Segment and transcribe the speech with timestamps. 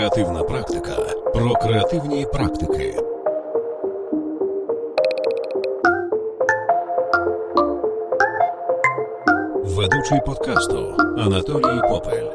[0.00, 0.96] Креативна практика
[1.34, 2.96] про креативні практики.
[9.64, 12.30] Ведучий подкасту Анатолій Попель.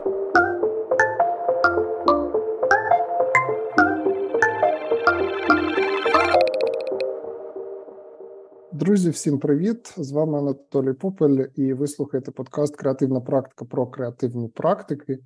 [8.73, 9.93] Друзі, всім привіт!
[9.97, 15.19] З вами Анатолій Попель, і ви слухаєте подкаст Креативна практика про креативні практики.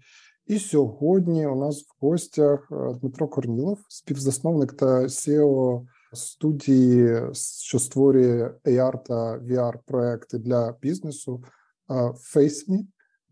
[0.50, 7.22] І сьогодні у нас в гостях е, Дмитро Корнілов, співзасновник та SEO студії,
[7.64, 11.44] що створює AR та VR проекти для бізнесу
[12.36, 12.80] FaceMe.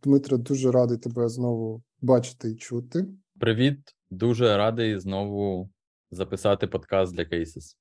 [0.03, 3.05] Дмитро, дуже радий тебе знову бачити і чути.
[3.39, 3.79] Привіт,
[4.11, 5.69] дуже радий знову
[6.11, 7.75] записати подкаст для Cases.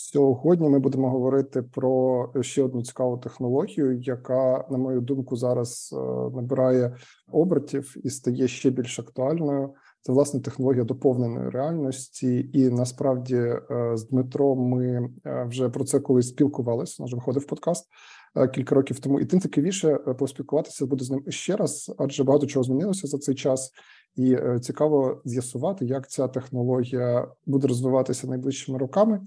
[0.00, 5.96] Сьогодні ми будемо говорити про ще одну цікаву технологію, яка, на мою думку, зараз е,
[6.36, 6.96] набирає
[7.32, 9.74] обертів і стає ще більш актуальною.
[10.02, 13.60] Це власне технологія доповненої реальності, і насправді е,
[13.94, 17.04] з Дмитром ми е, вже про це колись спілкувалися.
[17.04, 17.86] Вже виходив подкаст
[18.54, 22.64] кілька років тому, і тим цікавіше поспілкуватися буде з ним ще раз, адже багато чого
[22.64, 23.70] змінилося за цей час.
[24.16, 29.20] І цікаво з'ясувати, як ця технологія буде розвиватися найближчими роками.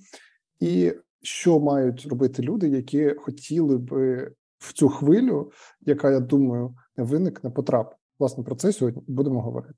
[0.62, 7.04] І що мають робити люди, які хотіли би в цю хвилю, яка я думаю не
[7.04, 7.96] виникне, потрапити.
[8.20, 9.76] Власне про це сьогодні будемо говорити.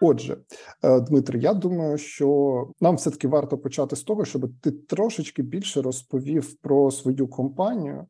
[0.00, 0.36] Отже,
[0.82, 5.42] е, Дмитро, я думаю, що нам все таки варто почати з того, щоб ти трошечки
[5.42, 8.06] більше розповів про свою компанію,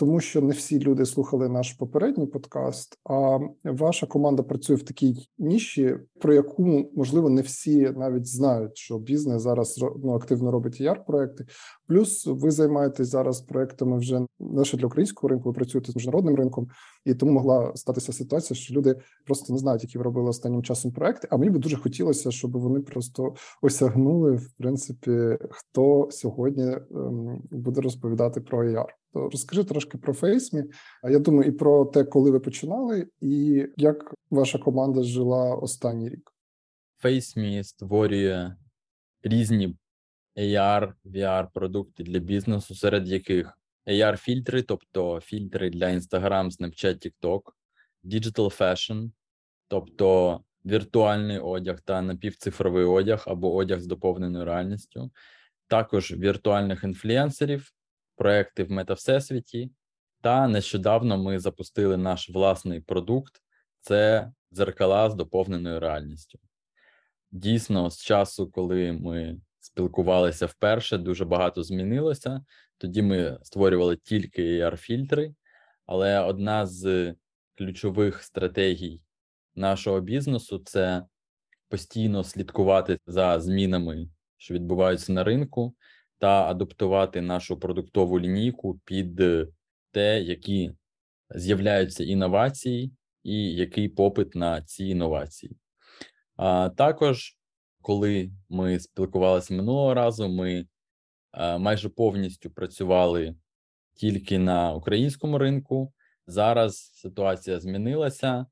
[0.00, 2.98] тому що не всі люди слухали наш попередній подкаст.
[3.04, 8.98] А ваша команда працює в такій ніші, про яку можливо не всі навіть знають, що
[8.98, 11.46] бізнес зараз ну, активно робить яр проекти.
[11.86, 16.68] Плюс ви займаєтесь зараз проектами вже лише для українського ринку, ви працюєте з міжнародним ринком,
[17.04, 18.96] і тому могла статися ситуація, що люди
[19.26, 21.28] просто не знають, які ви робили останнім часом проекти.
[21.30, 27.80] А мені би дуже хотілося, щоб вони просто осягнули в принципі, хто сьогодні ем, буде
[27.80, 28.99] розповідати про AR.
[29.12, 30.64] То розкажи трошки про Фейсмі.
[31.02, 36.08] А я думаю, і про те, коли ви починали, і як ваша команда жила останній
[36.08, 36.32] рік.
[36.98, 38.56] Фейсмі створює
[39.22, 39.76] різні
[40.36, 47.40] AR, VR продукти для бізнесу, серед яких AR-фільтри, тобто фільтри для Instagram, Snapchat, TikTok,
[48.04, 49.10] Digital Fashion,
[49.68, 55.10] тобто віртуальний одяг та напівцифровий одяг або одяг з доповненою реальністю,
[55.66, 57.72] також віртуальних інфлюенсерів,
[58.20, 59.70] проекти в метавсесвіті.
[60.20, 63.42] Та нещодавно ми запустили наш власний продукт
[63.80, 66.38] це дзеркала з доповненою реальністю.
[67.30, 72.44] Дійсно, з часу, коли ми спілкувалися вперше, дуже багато змінилося.
[72.78, 75.34] Тоді ми створювали тільки AR-фільтри,
[75.86, 77.14] але одна з
[77.58, 79.02] ключових стратегій
[79.54, 81.04] нашого бізнесу це
[81.68, 85.74] постійно слідкувати за змінами, що відбуваються на ринку,
[86.20, 89.22] та адаптувати нашу продуктову лінійку під
[89.90, 90.72] те, які
[91.30, 92.92] з'являються інновації,
[93.22, 95.56] і який попит на ці інновації.
[96.36, 97.38] А також,
[97.82, 100.66] коли ми спілкувалися минулого разу, ми
[101.58, 103.34] майже повністю працювали
[103.94, 105.92] тільки на українському ринку.
[106.26, 108.46] Зараз ситуація змінилася,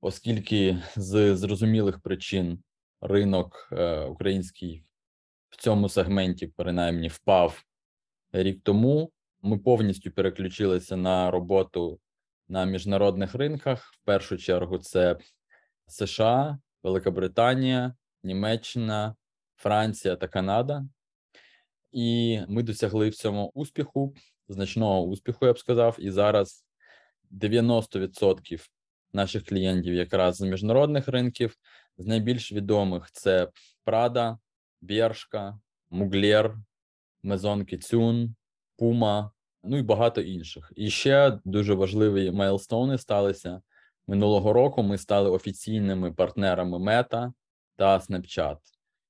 [0.00, 2.62] оскільки з зрозумілих причин
[3.00, 4.84] ринок е, український
[5.54, 7.64] в цьому сегменті, принаймні, впав
[8.32, 9.12] рік тому.
[9.42, 12.00] Ми повністю переключилися на роботу
[12.48, 13.92] на міжнародних ринках.
[13.92, 15.16] В першу чергу, це
[15.86, 19.14] США, Велика Британія, Німеччина,
[19.56, 20.84] Франція та Канада.
[21.92, 24.14] І ми досягли в цьому успіху,
[24.48, 25.96] значного успіху, я б сказав.
[25.98, 26.64] І зараз
[27.30, 28.68] 90%
[29.12, 31.56] наших клієнтів якраз з міжнародних ринків.
[31.98, 33.48] З найбільш відомих це
[33.86, 34.36] Prada,
[34.84, 35.58] Бершка,
[35.90, 36.56] Муглер,
[37.22, 38.34] Мезон Кіцюн,
[38.76, 39.30] Пума,
[39.62, 40.72] ну і багато інших.
[40.76, 43.62] І ще дуже важливі мейлстоуни сталися
[44.06, 44.82] минулого року.
[44.82, 47.32] Ми стали офіційними партнерами Meta
[47.76, 48.56] та Snapchat,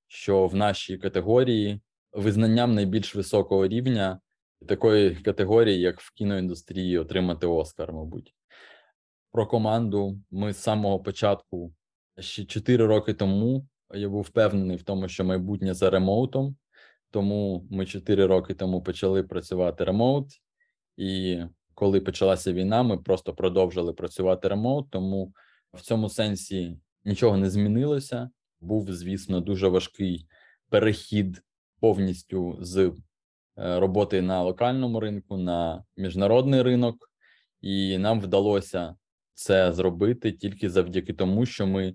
[0.06, 1.80] що в нашій категорії
[2.12, 4.20] визнанням найбільш високого рівня
[4.68, 8.34] такої категорії, як в кіноіндустрії, отримати Оскар, мабуть.
[9.32, 11.74] Про команду ми з самого початку
[12.18, 16.56] ще 4 роки тому я був впевнений в тому, що майбутнє за ремоутом,
[17.10, 20.40] тому ми 4 роки тому почали працювати ремоут,
[20.96, 21.40] і
[21.74, 25.32] коли почалася війна, ми просто продовжили працювати ремоут, тому
[25.72, 28.30] в цьому сенсі нічого не змінилося.
[28.60, 30.26] Був, звісно, дуже важкий
[30.68, 31.42] перехід
[31.80, 32.92] повністю з е,
[33.80, 37.10] роботи на локальному ринку на міжнародний ринок,
[37.60, 38.96] і нам вдалося
[39.34, 41.94] це зробити тільки завдяки тому, що ми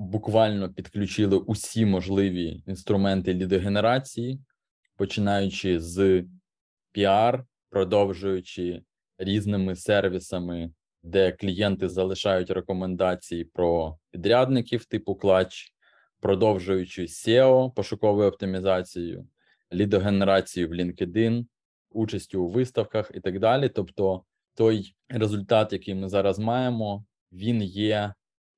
[0.00, 4.40] буквально підключили усі можливі інструменти лідогенерації,
[4.96, 6.24] починаючи з
[6.92, 8.82] піар, продовжуючи
[9.18, 10.70] різними сервісами,
[11.02, 15.74] де клієнти залишають рекомендації про підрядників типу Clutch,
[16.20, 19.26] продовжуючи SEO, пошуковою оптимізацією,
[19.72, 21.46] лідогенерацію в LinkedIn,
[21.90, 23.68] участю у виставках і так далі.
[23.68, 24.24] Тобто,
[24.54, 28.14] той результат, який ми зараз маємо, він є,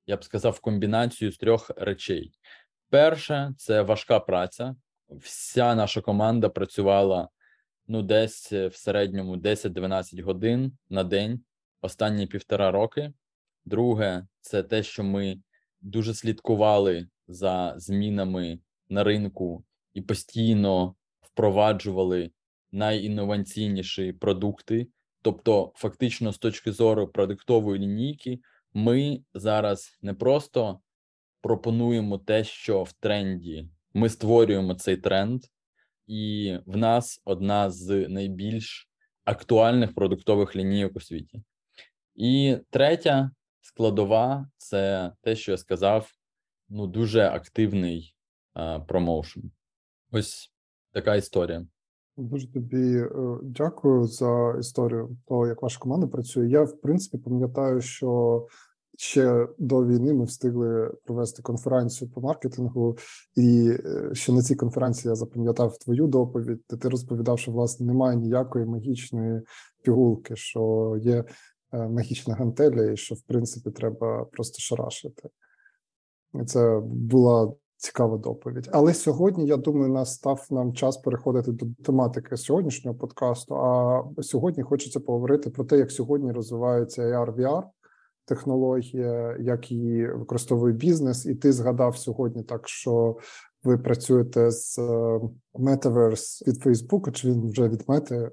[0.07, 2.31] я б сказав, комбінацією з трьох речей.
[2.89, 4.75] Перше, це важка праця.
[5.09, 7.29] Вся наша команда працювала
[7.87, 11.43] ну, десь в середньому 10-12 годин на день
[11.81, 13.13] останні півтора роки.
[13.65, 15.41] Друге, це те, що ми
[15.81, 18.59] дуже слідкували за змінами
[18.89, 19.63] на ринку
[19.93, 22.31] і постійно впроваджували
[22.71, 24.87] найінноваційніші продукти.
[25.21, 28.39] Тобто, фактично, з точки зору продуктової лінійки,
[28.73, 30.79] ми зараз не просто
[31.41, 35.41] пропонуємо те, що в тренді, ми створюємо цей тренд,
[36.07, 38.89] і в нас одна з найбільш
[39.23, 41.43] актуальних продуктових лінійок у світі.
[42.15, 43.31] І третя
[43.61, 46.11] складова це те, що я сказав,
[46.69, 48.15] ну дуже активний
[48.87, 49.51] промоушен.
[50.11, 50.51] Ось
[50.91, 51.67] така історія.
[52.17, 53.09] Дуже тобі е,
[53.43, 56.47] дякую за історію того, як ваша команда працює.
[56.47, 58.47] Я в принципі пам'ятаю, що
[58.97, 62.97] ще до війни ми встигли провести конференцію по маркетингу,
[63.35, 67.85] і е, ще на цій конференції я запам'ятав твою доповідь, де ти розповідав, що власне
[67.85, 69.41] немає ніякої магічної
[69.83, 71.23] пігулки, що є
[71.73, 75.29] е, магічна гантеля, і що в принципі треба просто шарашити.
[76.41, 78.69] І це була цікава доповідь.
[78.71, 83.55] Але сьогодні я думаю, настав нам час переходити до тематики сьогоднішнього подкасту.
[83.55, 87.63] А сьогодні хочеться поговорити про те, як сьогодні розвивається AR, VR
[88.25, 93.17] технологія, як її використовує бізнес, і ти згадав сьогодні так, що
[93.63, 95.19] ви працюєте з е,
[95.53, 98.29] Metaverse від Facebook, чи він вже від Meta.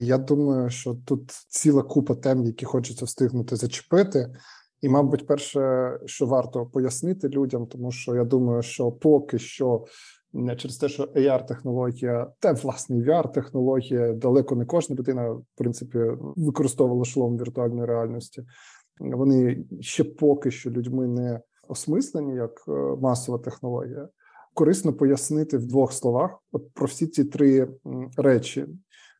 [0.00, 4.32] Я думаю, що тут ціла купа тем, які хочеться встигнути зачепити.
[4.80, 9.84] І, мабуть, перше, що варто пояснити людям, тому що я думаю, що поки що
[10.32, 15.44] не через те, що ar технологія та власне vr технологія далеко не кожна людина, в
[15.56, 15.98] принципі,
[16.36, 18.44] використовувала шолом віртуальної реальності.
[19.00, 24.08] Вони ще поки що людьми не осмислені як е, масова технологія.
[24.54, 27.68] Корисно пояснити в двох словах от про всі ці три
[28.16, 28.66] речі,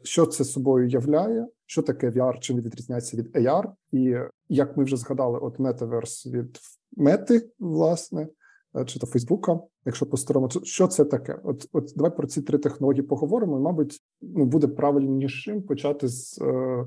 [0.03, 4.17] що це собою являє, що таке VR, чим відрізняється від AR, і
[4.49, 6.59] як ми вже згадали, от Metaverse від
[6.97, 8.29] мети, власне,
[8.77, 11.39] е, чи то Фейсбука, якщо по старому, що це таке?
[11.45, 13.59] От от давай про ці три технології поговоримо.
[13.59, 16.85] і, Мабуть, ну буде правильнішим почати з е,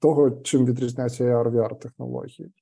[0.00, 2.52] того, чим відрізняється AR VR технології.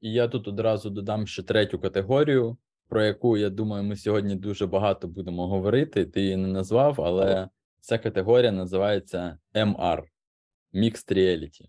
[0.00, 2.56] І я тут одразу додам ще третю категорію,
[2.88, 6.04] про яку я думаю, ми сьогодні дуже багато будемо говорити.
[6.04, 7.48] Ти її не назвав, але
[7.86, 10.02] ця категорія називається MR
[10.74, 11.68] Mixed Reality.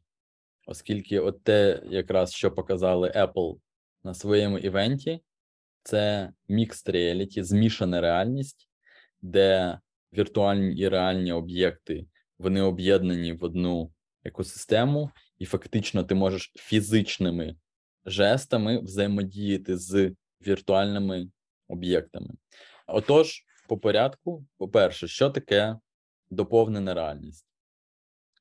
[0.67, 3.59] Оскільки от те, якраз що показали Apple
[4.03, 5.23] на своєму івенті,
[5.83, 8.69] це Mixed Reality, змішана реальність,
[9.21, 9.79] де
[10.13, 12.05] віртуальні і реальні об'єкти
[12.37, 17.55] вони об'єднані в одну екосистему, і фактично ти можеш фізичними
[18.05, 20.15] жестами взаємодіяти з
[20.47, 21.29] віртуальними
[21.67, 22.29] об'єктами.
[22.87, 25.77] Отож, по порядку, по-перше, що таке
[26.29, 27.45] доповнена реальність?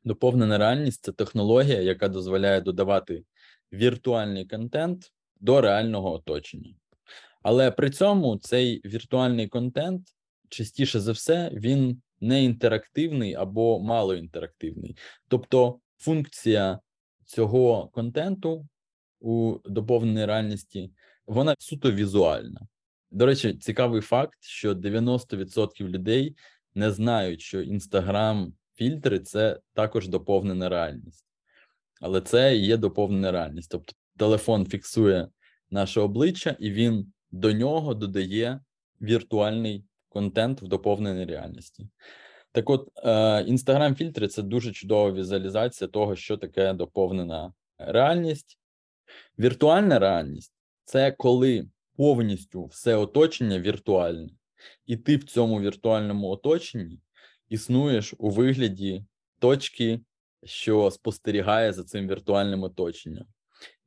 [0.04, 3.24] Доповнена реальність це технологія, яка дозволяє додавати
[3.72, 6.74] віртуальний контент до реального оточення.
[7.42, 10.08] Але при цьому цей віртуальний контент,
[10.48, 14.96] частіше за все, він не інтерактивний або малоінтерактивний.
[15.28, 16.80] Тобто функція
[17.24, 18.68] цього контенту
[19.20, 20.92] у доповненій реальності
[21.26, 22.60] вона суто візуальна.
[23.10, 26.36] До речі, цікавий факт, що 90% людей
[26.76, 31.26] не знають, що Instagram фільтри це також доповнена реальність,
[32.00, 33.70] але це є доповнена реальність.
[33.70, 35.28] Тобто телефон фіксує
[35.70, 38.60] наше обличчя, і він до нього додає
[39.02, 41.88] віртуальний контент в доповненій реальності.
[42.52, 42.88] Так, от
[43.48, 48.58] інстаграм фільтри це дуже чудова візуалізація того, що таке доповнена реальність.
[49.38, 50.52] Віртуальна реальність
[50.84, 54.28] це коли повністю все оточення віртуальне,
[54.86, 57.00] і ти в цьому віртуальному оточенні
[57.48, 59.04] існуєш у вигляді
[59.38, 60.00] точки,
[60.44, 63.26] що спостерігає за цим віртуальним оточенням.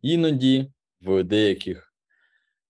[0.01, 0.71] Іноді
[1.01, 1.93] в деяких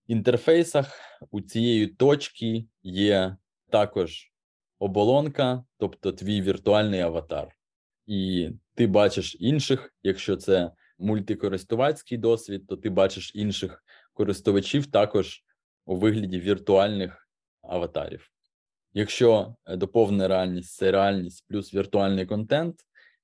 [0.06, 0.98] інтерфейсах
[1.30, 3.36] у цієї точки є
[3.70, 4.32] також
[4.78, 7.48] оболонка, тобто твій віртуальний аватар,
[8.06, 15.44] і ти бачиш інших, якщо це мультикористувацький досвід, то ти бачиш інших користувачів також
[15.84, 17.29] у вигляді віртуальних
[17.62, 18.30] аватарів.
[18.92, 22.76] Якщо е, доповнена реальність це реальність плюс віртуальний контент,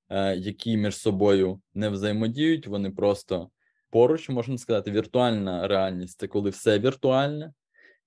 [0.09, 3.51] е, які між собою не взаємодіють, вони просто
[3.91, 7.53] поруч, можна сказати, віртуальна реальність це коли все віртуальне,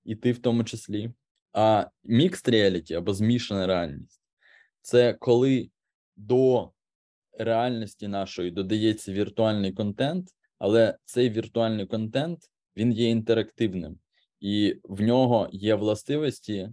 [0.06, 1.12] і ти в тому числі.
[1.54, 4.22] А mixed reality або змішана реальність
[4.82, 5.70] це коли
[6.16, 6.72] до
[7.40, 12.40] реальності нашої додається віртуальний контент, але цей віртуальний контент
[12.78, 14.00] він є інтерактивним,
[14.40, 16.70] і в нього є властивості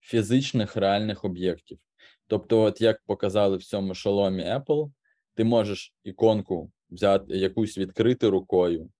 [0.00, 1.78] фізичних реальних об'єктів.
[2.26, 4.92] Тобто, от як показали в цьому шоломі Apple,
[5.34, 8.90] ти можеш іконку взяти якусь відкрити рукою,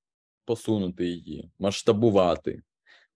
[0.44, 2.62] посунути її, масштабувати.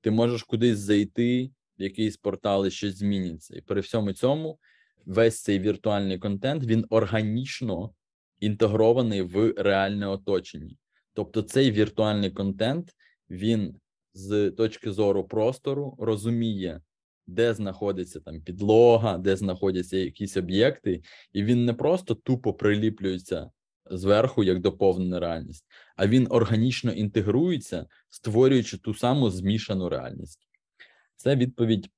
[0.00, 3.57] Ти можеш кудись зайти, в якийсь портал і щось зміниться.
[3.57, 4.59] І при всьому цьому
[5.07, 7.95] весь цей віртуальний контент він органічно
[8.40, 10.76] інтегрований в реальне оточення.
[11.14, 12.95] Тобто, цей віртуальний контент
[13.30, 13.80] він
[14.14, 16.81] з точки зору простору розуміє,
[17.26, 21.02] де знаходиться там підлога, де знаходяться якісь об'єкти,
[21.33, 23.50] і він не просто тупо приліплюється
[23.90, 25.64] зверху як доповнена реальність,
[25.97, 30.49] а він органічно інтегрується, створюючи ту саму змішану реальність.
[31.17, 31.88] Це відповідь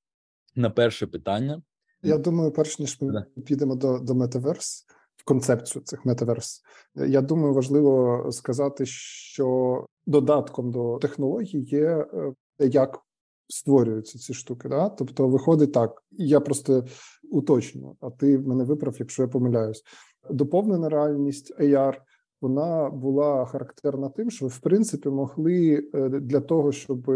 [0.54, 1.62] на перше питання.
[2.02, 4.86] Я думаю, перш ніж ми підемо до до метаверс,
[5.24, 6.62] концепцію цих метаверс,
[6.94, 13.00] я думаю, важливо сказати, що додатком до технологій є е, як
[13.48, 14.68] створюються ці штуки.
[14.68, 14.88] Да?
[14.88, 16.84] Тобто, виходить так, я просто
[17.30, 19.82] уточню, а ти мене виправ, якщо я помиляюсь.
[20.30, 21.94] Доповнена реальність AR,
[22.40, 27.10] вона була характерна тим, що в принципі могли е, для того, щоб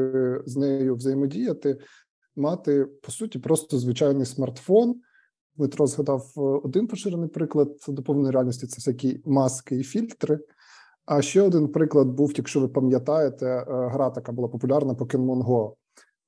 [0.46, 1.78] з нею взаємодіяти,
[2.36, 5.00] мати по суті просто звичайний смартфон.
[5.56, 10.38] Дмитро згадав е, один поширений приклад доповненої реальності це всякі маски і фільтри.
[11.06, 15.72] А ще один приклад був, якщо ви пам'ятаєте, е, гра така була популярна Pokemon Go,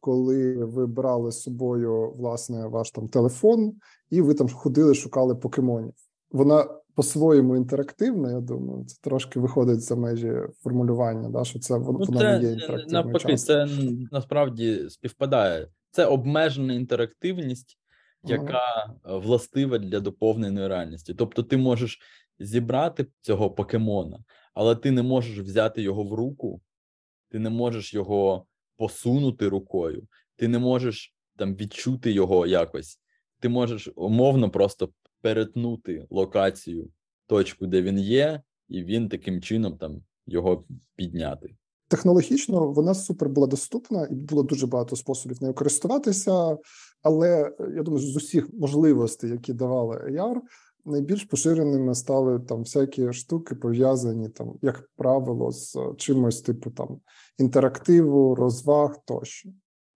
[0.00, 3.74] коли ви брали з собою власне ваш там телефон,
[4.10, 5.92] і ви там ходили, шукали покемонів.
[6.30, 6.66] Вона
[6.98, 8.30] по-своєму інтерактивна.
[8.30, 10.32] Я думаю, це трошки виходить за межі
[10.62, 11.28] формулювання.
[11.28, 13.36] Да, що це воно ну, це, не є інтерактивною навпаки.
[13.36, 13.68] Це
[14.12, 15.68] насправді співпадає.
[15.90, 17.78] Це обмежена інтерактивність,
[18.24, 21.14] яка властива для доповненої реальності.
[21.14, 21.98] Тобто, ти можеш
[22.38, 26.60] зібрати цього покемона, але ти не можеш взяти його в руку,
[27.30, 28.46] ти не можеш його
[28.76, 30.06] посунути рукою,
[30.36, 33.00] ти не можеш там відчути його якось.
[33.40, 34.88] Ти можеш умовно просто
[35.20, 36.88] перетнути локацію,
[37.26, 40.64] точку, де він є, і він таким чином там його
[40.96, 41.54] підняти.
[41.88, 46.56] Технологічно вона супер була доступна, і було дуже багато способів нею користуватися.
[47.02, 50.36] Але я думаю, з усіх можливостей, які давали AR,
[50.84, 57.00] найбільш поширеними стали там всякі штуки, пов'язані там, як правило, з чимось типу там
[57.38, 59.50] інтерактиву, розваг тощо.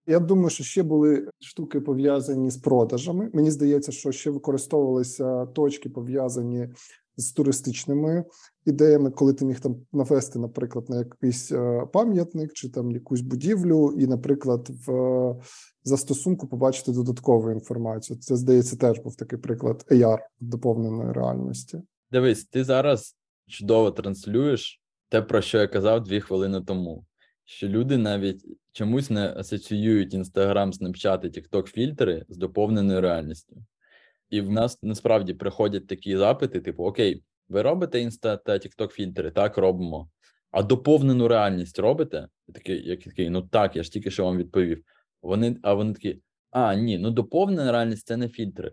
[0.07, 3.31] Я думаю, що ще були штуки пов'язані з продажами.
[3.33, 6.69] Мені здається, що ще використовувалися точки пов'язані
[7.17, 8.25] з туристичними
[8.67, 13.97] ідеями, коли ти міг там навести, наприклад, на якийсь е, пам'ятник чи там якусь будівлю,
[13.99, 15.35] і, наприклад, в
[15.85, 18.19] застосунку побачити додаткову інформацію.
[18.19, 21.83] Це здається, теж був такий приклад AR доповненої реальності.
[22.13, 23.17] Дивись, ти зараз
[23.47, 27.05] чудово транслюєш те, про що я казав дві хвилини тому.
[27.45, 33.57] Що люди навіть чомусь не асоціюють Instagram, Snapchat і TikTok фільтри з доповненою реальністю.
[34.33, 39.31] І в нас насправді приходять такі запити: типу: Окей, ви робите інста та TikTok фільтри?
[39.31, 40.11] Так, робимо.
[40.51, 42.29] А доповнену реальність робите?
[42.49, 44.85] Я такий, я такий, ну так, я ж тільки що вам відповів.
[45.23, 48.73] Вони, А вони такі: а, ні, ну доповнена реальність це не фільтри.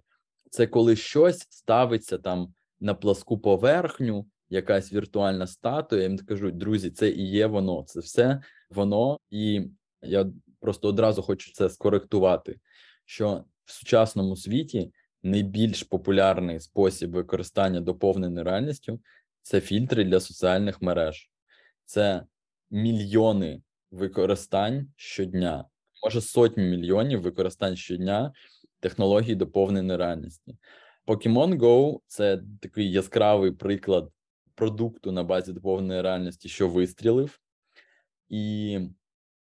[0.49, 6.01] Це коли щось ставиться там на пласку поверхню, якась віртуальна статуя.
[6.01, 9.19] Я їм кажуть, друзі, це і є воно, це все воно.
[9.29, 9.61] І
[10.01, 10.25] я
[10.59, 12.59] просто одразу хочу це скоректувати.
[13.05, 14.91] Що в сучасному світі
[15.23, 18.99] найбільш популярний спосіб використання доповненою реальністю
[19.41, 21.29] це фільтри для соціальних мереж,
[21.85, 22.23] це
[22.71, 23.61] мільйони
[23.91, 25.65] використань щодня,
[26.03, 28.33] може сотні мільйонів використань щодня
[28.79, 30.57] технологій доповненої реальності.
[31.07, 34.11] Pokemon Go це такий яскравий приклад
[34.55, 37.39] продукту на базі доповненої реальності, що вистрілив,
[38.29, 38.79] і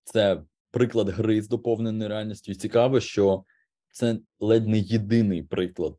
[0.03, 2.51] це приклад гри з доповненою реальністю.
[2.51, 3.43] І цікаво, що
[3.91, 5.95] це ледь не єдиний приклад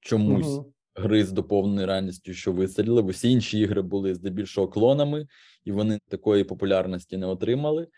[0.00, 0.64] чомусь uh-huh.
[0.94, 3.02] гри з доповненою реальністю, що вистрілили.
[3.02, 5.26] Усі інші ігри були здебільшого клонами,
[5.64, 7.88] і вони такої популярності не отримали.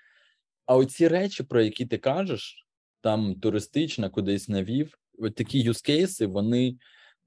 [0.66, 2.66] А оці речі, про які ти кажеш,
[3.00, 6.76] там туристична, кудись навів, от такі юзкейси, вони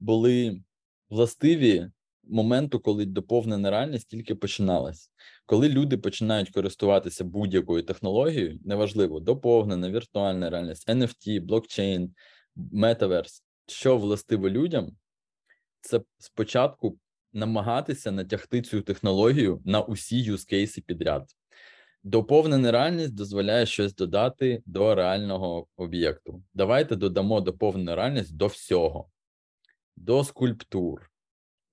[0.00, 0.62] були
[1.10, 1.90] властиві
[2.28, 5.10] моменту, коли доповнена реальність тільки починалась.
[5.46, 12.14] Коли люди починають користуватися будь-якою технологією, неважливо, доповнена, віртуальна реальність, NFT, блокчейн,
[12.56, 14.96] метаверс, що властиво людям,
[15.80, 16.98] це спочатку
[17.32, 21.30] намагатися натягти цю технологію на усі юзкейси підряд.
[22.02, 26.42] Доповнена реальність дозволяє щось додати до реального об'єкту.
[26.54, 29.10] Давайте додамо доповнену реальність до всього,
[29.96, 31.10] до скульптур,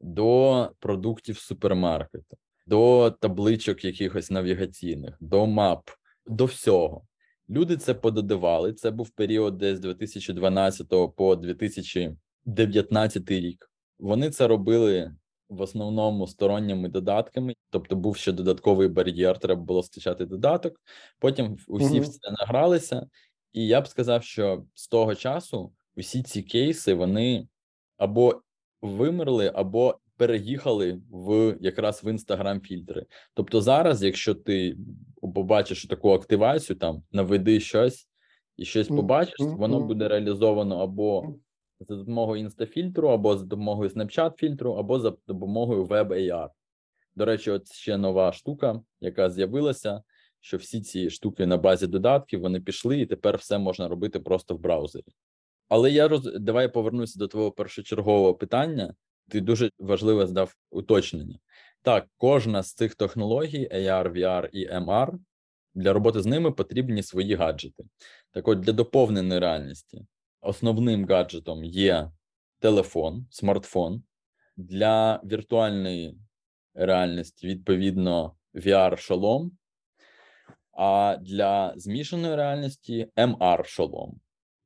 [0.01, 2.37] до продуктів супермаркету,
[2.67, 5.89] до табличок якихось навігаційних, до мап,
[6.27, 7.05] до всього.
[7.49, 8.73] Люди це пододавали.
[8.73, 13.71] Це був період десь 2012 по 2019 рік.
[13.99, 15.15] Вони це робили
[15.49, 20.81] в основному сторонніми додатками, тобто був ще додатковий бар'єр, треба було скачати додаток.
[21.19, 23.07] Потім усі в це награлися,
[23.53, 27.47] і я б сказав, що з того часу усі ці кейси вони
[27.97, 28.41] або
[28.81, 33.05] вимерли, або переїхали в якраз в інстаграм фільтри.
[33.33, 34.77] Тобто, зараз, якщо ти
[35.33, 38.07] побачиш таку активацію, там наведи щось
[38.57, 41.35] і щось побачиш, воно буде реалізовано або
[41.79, 46.49] за допомогою інстафільтру, або за допомогою Snapchat фільтру, або за допомогою Web AR.
[47.15, 50.03] До речі, от ще нова штука, яка з'явилася,
[50.39, 54.55] що всі ці штуки на базі додатків вони пішли, і тепер все можна робити просто
[54.55, 55.05] в браузері.
[55.69, 56.23] Але я роз...
[56.39, 58.93] давай повернуся до твого першочергового питання.
[59.29, 61.39] Ти дуже важливо здав уточнення.
[61.81, 65.13] Так, кожна з цих технологій AR, VR і MR,
[65.73, 67.83] для роботи з ними потрібні свої гаджети.
[68.31, 70.05] Так от для доповненої реальності
[70.41, 72.11] основним гаджетом є
[72.59, 74.03] телефон, смартфон.
[74.57, 76.17] Для віртуальної
[76.73, 79.51] реальності, відповідно, VR-шолом,
[80.71, 84.11] а для змішаної реальності MR-шолом,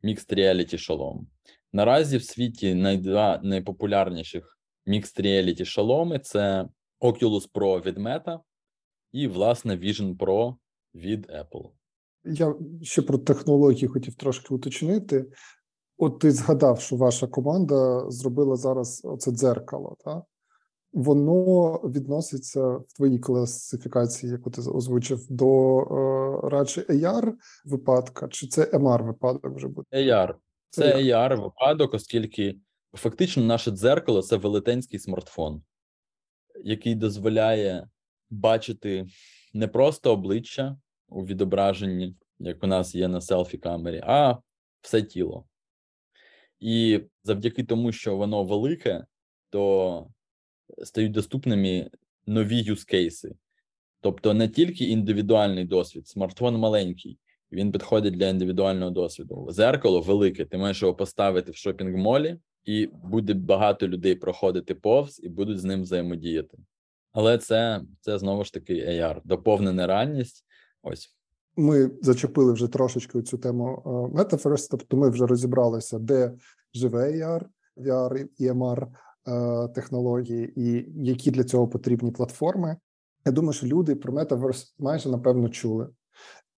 [0.03, 1.27] Mixed Reality шолом.
[1.73, 6.67] Наразі в світі найдва найпопулярніших Mixed Reality шоломи це
[7.01, 8.39] Oculus Pro від Meta
[9.11, 10.55] і, власне, Vision Pro
[10.95, 11.69] від Apple.
[12.23, 15.25] Я ще про технології хотів трошки уточнити.
[15.97, 20.23] От ти згадав, що ваша команда зробила зараз оце дзеркало, так?
[20.93, 27.33] Воно відноситься в твоїй класифікації, яку ти озвучив, до е, радше AR
[27.65, 29.87] випадка, чи це MR випадок вже буде?
[29.93, 30.33] AR.
[30.69, 32.59] Це AR випадок, оскільки
[32.93, 35.63] фактично наше дзеркало це велетенський смартфон,
[36.63, 37.87] який дозволяє
[38.29, 39.07] бачити
[39.53, 44.37] не просто обличчя у відображенні, як у нас є на селфі камері, а
[44.81, 45.45] все тіло.
[46.59, 49.05] І завдяки тому, що воно велике,
[49.49, 50.07] то
[50.83, 51.89] стають доступними
[52.27, 53.35] нові юзкейси.
[54.01, 57.17] Тобто не тільки індивідуальний досвід, смартфон маленький,
[57.51, 59.47] він підходить для індивідуального досвіду.
[59.49, 65.29] Зеркало велике, ти можеш його поставити в шопінг-молі, і буде багато людей проходити повз і
[65.29, 66.57] будуть з ним взаємодіяти.
[67.11, 70.45] Але це це знову ж таки AR, доповнена реальність.
[70.83, 71.15] Ось
[71.57, 76.33] ми зачепили вже трошечки цю тему е, Metaverse, тобто ми вже розібралися, де
[76.73, 77.45] живе AR,
[77.77, 78.87] VR і MR
[79.75, 82.77] технології, і які для цього потрібні платформи.
[83.25, 85.89] Я думаю, що люди про Metaverse майже напевно чули.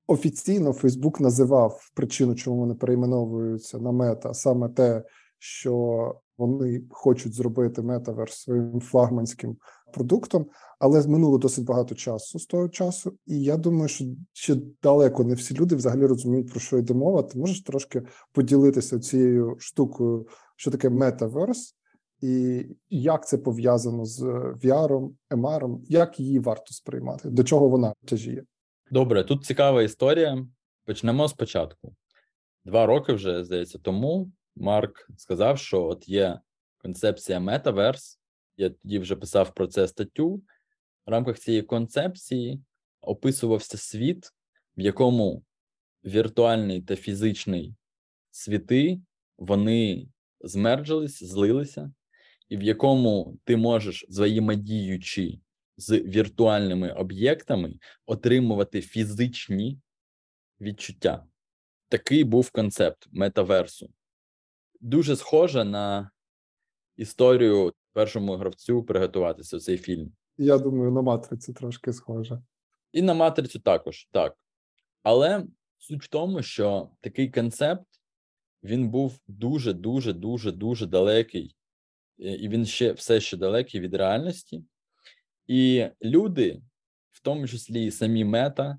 [0.07, 5.03] Офіційно Фейсбук називав причину, чому вони перейменовуються на мета, саме те,
[5.39, 9.57] що вони хочуть зробити метаверс своїм флагманським
[9.93, 10.45] продуктом,
[10.79, 15.33] але минуло досить багато часу з того часу, і я думаю, що ще далеко не
[15.33, 17.23] всі люди взагалі розуміють про що йде мова.
[17.23, 21.75] Ти можеш трошки поділитися цією штукою, що таке метаверс,
[22.21, 24.21] і як це пов'язано з
[24.63, 28.43] VR, MR, як її варто сприймати, до чого вона тяжіє?
[28.91, 30.45] Добре, тут цікава історія.
[30.85, 31.95] Почнемо спочатку.
[32.65, 34.31] Два роки вже здається тому.
[34.55, 36.39] Марк сказав, що от є
[36.77, 38.19] концепція метаверс.
[38.57, 40.41] Я тоді вже писав про це статтю.
[41.05, 42.61] В рамках цієї концепції
[43.01, 44.33] описувався світ,
[44.77, 45.43] в якому
[46.05, 47.75] віртуальний та фізичний
[48.31, 49.01] світи
[49.37, 50.07] вони
[50.41, 51.91] змерджились, злилися,
[52.51, 55.39] і в якому ти можеш, взаємодіючи
[55.77, 57.73] з віртуальними об'єктами,
[58.05, 59.79] отримувати фізичні
[60.61, 61.25] відчуття.
[61.89, 63.89] Такий був концепт метаверсу
[64.81, 66.11] дуже схоже на
[66.95, 70.11] історію першому гравцю приготуватися в цей фільм.
[70.37, 72.41] Я думаю, на матрицю трошки схоже.
[72.91, 74.37] І на матрицю також, так.
[75.03, 75.45] Але
[75.77, 77.87] суть в тому, що такий концепт
[78.63, 81.55] він був дуже, дуже, дуже, дуже далекий,
[82.21, 84.63] і він ще все ще далекий від реальності.
[85.47, 86.61] І люди,
[87.11, 88.77] в тому числі і самі мета,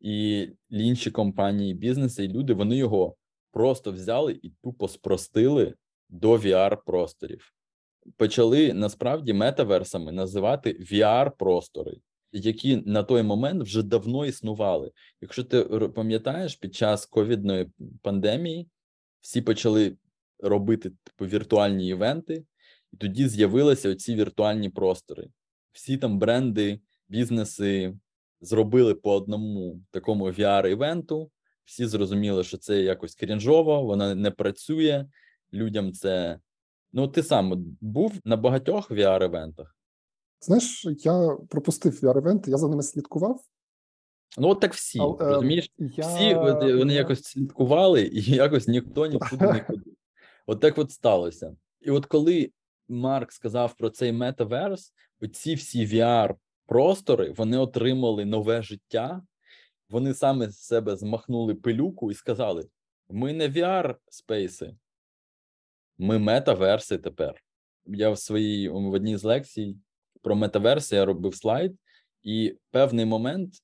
[0.00, 3.16] і інші компанії, бізнеси, і люди, вони його
[3.50, 5.74] просто взяли і тупо спростили
[6.08, 7.52] до VR просторів.
[8.16, 11.96] почали насправді метаверсами називати VR-простори,
[12.32, 14.92] які на той момент вже давно існували.
[15.20, 17.70] Якщо ти пам'ятаєш, під час ковідної
[18.02, 18.68] пандемії
[19.20, 19.96] всі почали
[20.38, 22.44] робити типу віртуальні івенти,
[22.92, 25.28] і тоді з'явилися оці віртуальні простори.
[25.72, 27.94] Всі там бренди, бізнеси
[28.40, 31.30] зробили по одному такому VR-івенту.
[31.64, 35.06] Всі зрозуміли, що це якось крінжово, воно не працює.
[35.52, 36.38] Людям це.
[36.92, 39.76] Ну, ти сам був на багатьох VR-івентах?
[40.40, 43.40] Знаєш, я пропустив VR-івенти, я за ними слідкував.
[44.38, 45.00] Ну, от так всі.
[45.00, 45.72] А, розумієш?
[45.78, 46.06] Я...
[46.06, 46.34] Всі
[46.74, 49.94] вони якось слідкували, і якось ніхто нікуди не ходив.
[50.46, 51.56] От так от сталося.
[51.80, 52.50] І от коли
[52.92, 59.22] Марк сказав про цей метаверс, оці всі VR-простори вони отримали нове життя,
[59.88, 62.68] вони саме з себе змахнули пилюку і сказали:
[63.08, 64.74] ми не VR-спейси,
[65.98, 67.42] ми метаверси тепер.
[67.86, 69.76] Я в своїй в одній з лекцій
[70.22, 71.76] про метаверси я робив слайд,
[72.22, 73.54] і певний момент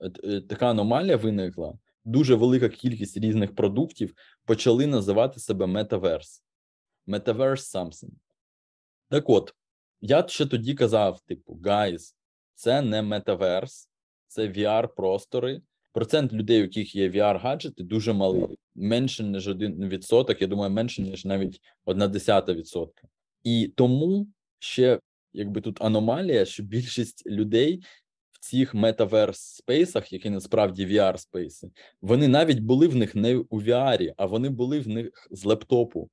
[0.00, 1.78] е, е, така аномалія виникла.
[2.04, 6.44] Дуже велика кількість різних продуктів почали називати себе метаверс.
[7.06, 8.10] Metaverse something.
[9.14, 9.54] Так от,
[10.00, 12.14] я ще тоді казав: типу, guys,
[12.54, 13.90] це не метаверс,
[14.26, 15.60] це VR-простори.
[15.92, 18.58] Процент людей, у яких є VR-гаджети, дуже малий.
[18.74, 20.40] Менше ніж один відсоток.
[20.40, 23.08] Я думаю, менше ніж навіть одна десята відсотка.
[23.42, 24.26] І тому
[24.58, 25.00] ще
[25.32, 27.84] якби тут аномалія, що більшість людей
[28.32, 31.70] в цих метаверс спейсах, які насправді VR спейси,
[32.02, 36.10] вони навіть були в них не у VR, а вони були в них з лептопу.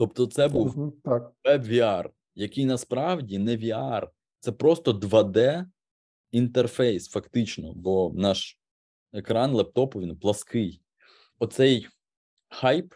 [0.00, 1.32] Тобто, це був так.
[1.44, 4.08] веб-VR, який насправді не VR,
[4.38, 5.66] це просто 2D
[6.30, 8.58] інтерфейс, фактично, бо наш
[9.12, 10.82] екран лептопу він плаский.
[11.38, 11.88] Оцей
[12.48, 12.94] хайп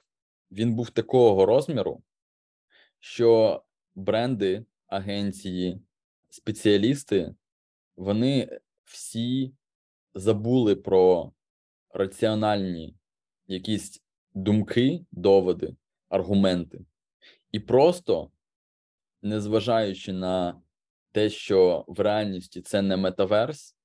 [0.50, 2.02] він був такого розміру,
[2.98, 3.62] що
[3.94, 5.80] бренди агенції,
[6.30, 7.34] спеціалісти,
[7.96, 9.52] вони всі
[10.14, 11.32] забули про
[11.90, 12.96] раціональні
[13.46, 14.02] якісь
[14.34, 15.76] думки, доводи,
[16.08, 16.84] аргументи.
[17.54, 18.30] І просто,
[19.22, 20.60] незважаючи на
[21.12, 23.76] те, що в реальності це не метаверс,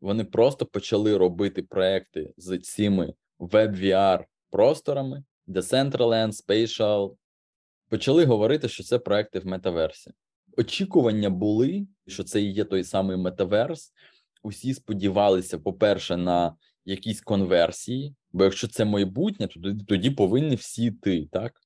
[0.00, 7.16] вони просто почали робити проекти з цими веб-VR просторами, Decentraland, Spatial,
[7.88, 10.12] почали говорити, що це проекти в метаверсі
[10.56, 13.92] очікування були, що це і є той самий метаверс.
[14.42, 21.28] Усі сподівалися, по-перше, на якісь конверсії, бо якщо це майбутнє, то тоді повинні всі йти,
[21.32, 21.60] так?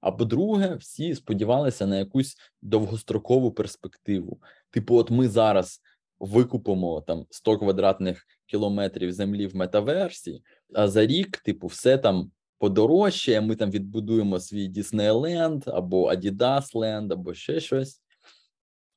[0.00, 4.40] А по-друге, всі сподівалися на якусь довгострокову перспективу.
[4.70, 5.80] Типу, от ми зараз
[6.18, 10.42] викупимо там 100 квадратних кілометрів землі в метаверсі,
[10.74, 13.40] а за рік, типу, все там подорожчає.
[13.40, 18.02] Ми там відбудуємо свій Діснейленд або Адідасленд, або ще щось.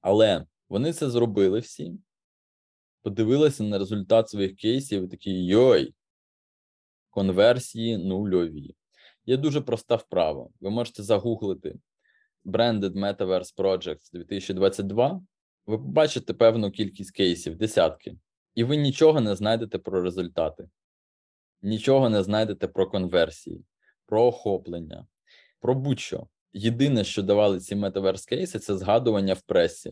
[0.02, 1.94] Але вони це зробили всі,
[3.02, 5.94] подивилися на результат своїх кейсів і такі йой,
[7.10, 8.76] конверсії нульові.
[9.30, 10.50] Є дуже проста вправа.
[10.60, 11.76] Ви можете загуглити
[12.46, 15.22] Branded Metaverse Projects 2022.
[15.66, 18.16] Ви побачите певну кількість кейсів, десятки,
[18.56, 20.70] і ви нічого не знайдете про результати,
[21.62, 23.66] нічого не знайдете про конверсії,
[24.06, 25.08] про охоплення,
[25.60, 26.28] про будь-що.
[26.54, 29.92] Єдине, що давали ці метаверс кейси, це згадування в пресі,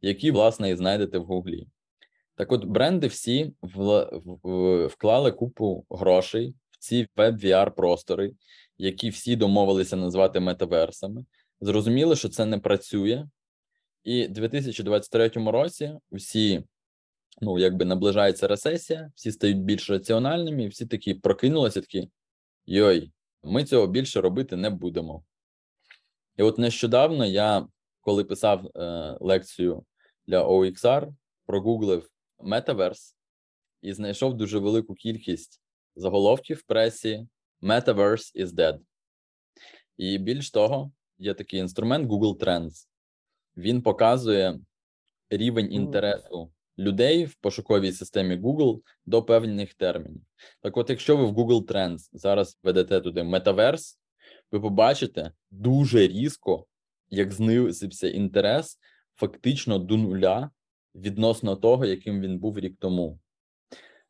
[0.00, 1.66] які, власне, і знайдете в Гуглі.
[2.34, 3.52] Так от, бренди всі
[4.88, 8.32] вклали купу грошей в ці веб-VR простори,
[8.78, 11.24] які всі домовилися назвати метаверсами.
[11.60, 13.26] Зрозуміли, що це не працює,
[14.04, 16.64] і в 2023 році всі,
[17.40, 22.10] ну, якби наближається рецесія, всі стають більш раціональними, і всі такі прокинулися, такі:
[22.66, 25.24] йой, ми цього більше робити не будемо.
[26.36, 27.66] І от нещодавно я,
[28.00, 29.84] коли писав е, лекцію
[30.26, 31.08] для OXR,
[31.46, 33.14] прогуглив Metaverse
[33.82, 35.62] і знайшов дуже велику кількість
[35.96, 37.26] заголовків в пресі
[37.62, 38.78] Metaverse is dead.
[39.96, 42.88] І більш того, є такий інструмент Google Trends.
[43.56, 44.58] Він показує
[45.30, 50.22] рівень інтересу людей в пошуковій системі Google до певних термінів.
[50.60, 53.96] Так, от, якщо ви в Google Trends зараз ведете туди Metaverse,
[54.52, 56.66] ви побачите дуже різко,
[57.10, 58.78] як знизився інтерес
[59.14, 60.50] фактично до нуля
[60.94, 63.18] відносно того, яким він був рік тому.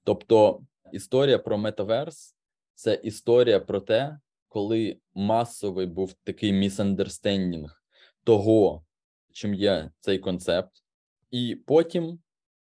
[0.05, 0.61] Тобто
[0.93, 2.37] історія про метаверс
[2.83, 4.19] це історія про те,
[4.49, 7.83] коли масовий був такий місандерстендінг
[8.25, 8.85] того,
[9.33, 10.71] чим є цей концепт,
[11.31, 12.19] і потім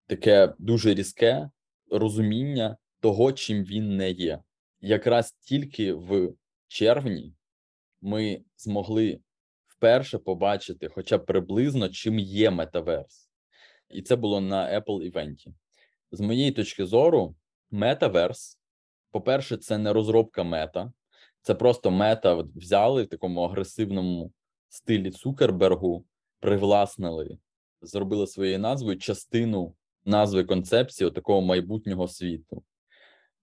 [0.08, 1.50] таке дуже різке
[1.91, 4.39] розуміння того, чим він не є.
[4.82, 6.34] Якраз тільки в
[6.67, 7.36] червні
[8.02, 9.19] ми змогли
[9.67, 13.30] вперше побачити, хоча б приблизно, чим є метаверс.
[13.89, 15.54] І це було на Apple івенті.
[16.12, 17.36] З моєї точки зору,
[17.69, 18.61] метаверс,
[19.12, 20.91] по-перше, це не розробка мета,
[21.41, 24.32] це просто мета взяли в такому агресивному
[24.69, 26.06] стилі Цукербергу,
[26.39, 27.38] привласнили,
[27.82, 32.63] зробили своєю назвою частину назви концепції такого майбутнього світу.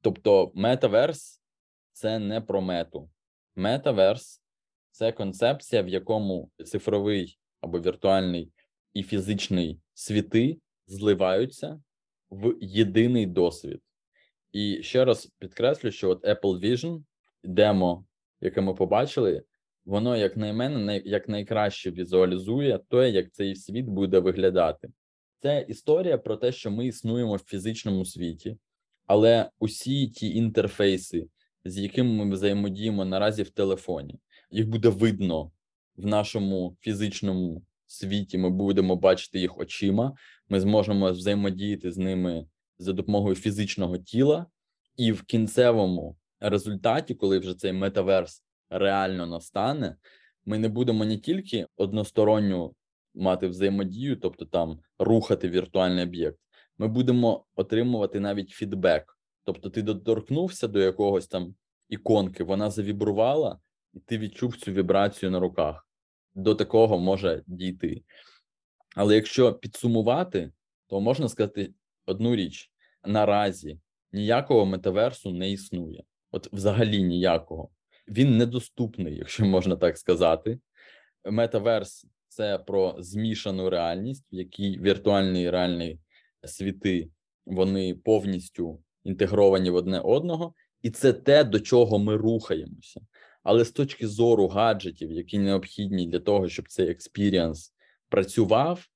[0.01, 1.41] Тобто, метаверс
[1.93, 3.11] це не про мету.
[3.57, 4.43] Метаверс
[4.91, 8.53] це концепція, в якому цифровий або віртуальний
[8.95, 11.81] і фізичний світи зливаються
[12.31, 13.81] в єдиний досвід.
[14.53, 17.03] І ще раз підкреслю, що от Apple Vision,
[17.45, 18.05] демо,
[18.41, 19.43] яке ми побачили,
[19.85, 24.89] воно, як на мене, як найкраще візуалізує те, як цей світ буде виглядати.
[25.43, 28.57] Це історія про те, що ми існуємо в фізичному світі,
[29.07, 31.27] але усі ті інтерфейси,
[31.65, 34.19] з якими ми взаємодіємо наразі в телефоні,
[34.51, 35.51] їх буде видно
[35.97, 38.39] в нашому фізичному світі.
[38.39, 40.15] Ми будемо бачити їх очима.
[40.49, 42.47] Ми зможемо взаємодіяти з ними
[42.79, 44.47] за допомогою фізичного тіла,
[44.97, 49.97] і в кінцевому результаті, коли вже цей метаверс реально настане,
[50.45, 52.75] ми не будемо не тільки односторонню
[53.15, 56.39] мати взаємодію, тобто там рухати віртуальний об'єкт,
[56.79, 59.19] ми будемо отримувати навіть фідбек.
[59.45, 61.55] Тобто, ти доторкнувся до якогось там
[61.89, 63.59] іконки, вона завібрувала,
[63.95, 65.89] і ти відчув цю вібрацію на руках.
[66.35, 68.03] До такого може дійти.
[68.97, 70.53] Але якщо підсумувати,
[70.87, 71.73] то можна сказати
[72.09, 72.71] одну річ:
[73.05, 73.79] наразі
[74.13, 77.71] ніякого метаверсу не існує, от взагалі ніякого.
[78.09, 80.59] Він недоступний, якщо можна так сказати.
[81.25, 85.99] Metaverse це про змішану реальність, в якій віртуальні і реальні
[86.45, 87.11] світи
[87.47, 93.01] вони повністю інтегровані в одне одного, і це те, до чого ми рухаємося.
[93.43, 97.75] Але з точки зору гаджетів, які необхідні для того, щоб цей experience
[98.09, 98.87] працював,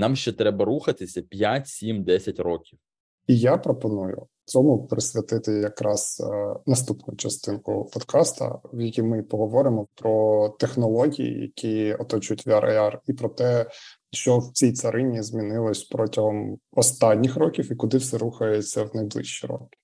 [0.00, 2.78] нам ще треба рухатися 5, 7, 10 років.
[3.26, 10.48] І я пропоную цьому присвятити якраз е, наступну частинку подкаста, в якій ми поговоримо про
[10.48, 13.66] технології, які оточують VR, AR, і про те,
[14.12, 19.76] що в цій царині змінилось протягом останніх років і куди все рухається в найближчі роки.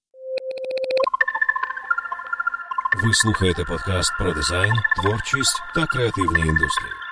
[3.04, 7.05] Ви слухаєте подкаст про дизайн, творчість та креативні індустрії.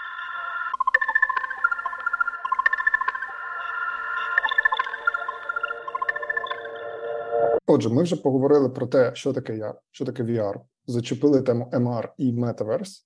[7.74, 12.08] Отже, ми вже поговорили про те, що таке VR, що таке VR, зачепили тему MR
[12.18, 13.00] і Metaverse.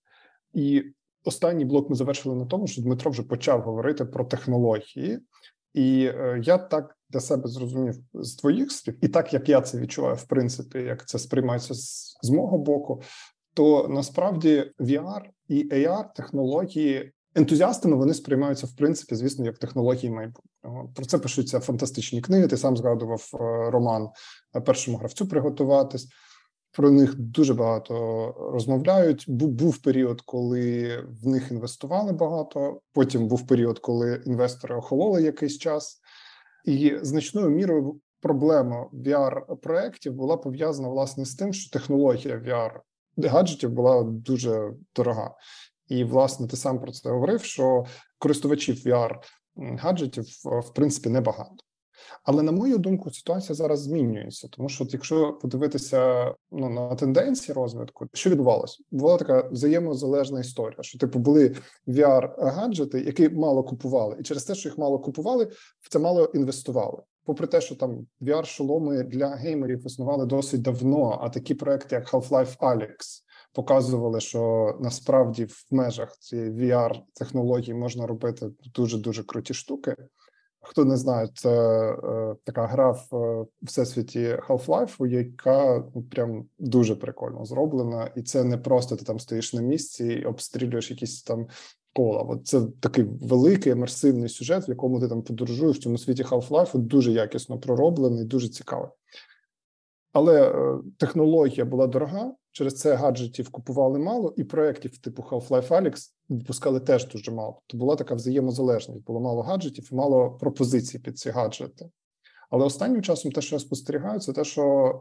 [0.54, 0.82] І
[1.24, 5.18] останній блок ми завершили на тому, що Дмитро вже почав говорити про технології,
[5.74, 9.78] і е, я так для себе зрозумів з твоїх слів, і так як я це
[9.78, 13.02] відчуваю, в принципі, як це сприймається з, мого боку,
[13.54, 20.92] то насправді VR і AR технології ентузіастами вони сприймаються в принципі, звісно, як технології майбутнього.
[20.94, 22.48] Про це пишуться фантастичні книги.
[22.48, 23.36] Ти сам згадував е,
[23.70, 24.08] роман
[24.56, 26.08] е, першому гравцю приготуватись.
[26.72, 27.94] Про них дуже багато
[28.52, 29.24] розмовляють.
[29.28, 32.80] Був був період, коли в них інвестували багато.
[32.92, 36.00] Потім був період, коли інвестори охололи якийсь час,
[36.64, 42.80] і значною мірою проблема vr проєктів була пов'язана власне з тим, що технологія VR
[43.28, 45.34] гаджетів була дуже дорога.
[45.88, 47.84] І власне ти сам про це говорив, що
[48.18, 49.14] користувачів VR
[49.56, 51.56] гаджетів в принципі небагато.
[52.24, 58.06] Але на мою думку, ситуація зараз змінюється, тому що, якщо подивитися ну на тенденції розвитку,
[58.12, 58.78] що відбувалося?
[58.90, 64.54] Була така взаємозалежна історія, що типу були vr гаджети, які мало купували, і через те,
[64.54, 65.44] що їх мало купували,
[65.80, 67.02] в це мало інвестували.
[67.24, 72.12] Попри те, що там vr шоломи для геймерів існували досить давно, а такі проекти, як
[72.12, 73.22] Half-Life Alyx,
[73.58, 79.96] показували, що насправді в межах цієї vr технології можна робити дуже дуже круті штуки.
[80.60, 81.50] Хто не знає, це
[81.92, 88.44] е, така гра в е, всесвіті Half-Life, яка ну, прям дуже прикольно зроблена, і це
[88.44, 91.46] не просто ти там стоїш на місці і обстрілюєш якісь там
[91.92, 92.22] кола.
[92.22, 96.78] От це такий великий емерсивний сюжет, в якому ти там подорожуєш в цьому світі Half-Life,
[96.78, 98.90] дуже якісно пророблений, дуже цікавий.
[100.12, 106.10] Але е, технологія була дорога, через це гаджетів купували мало, і проєктів типу Half-Life Alyx
[106.28, 107.62] випускали теж дуже мало.
[107.66, 111.90] Тобто була така взаємозалежність, було мало гаджетів і мало пропозицій під ці гаджети.
[112.50, 114.92] Але останнім часом те, що я спостерігаю, це те, що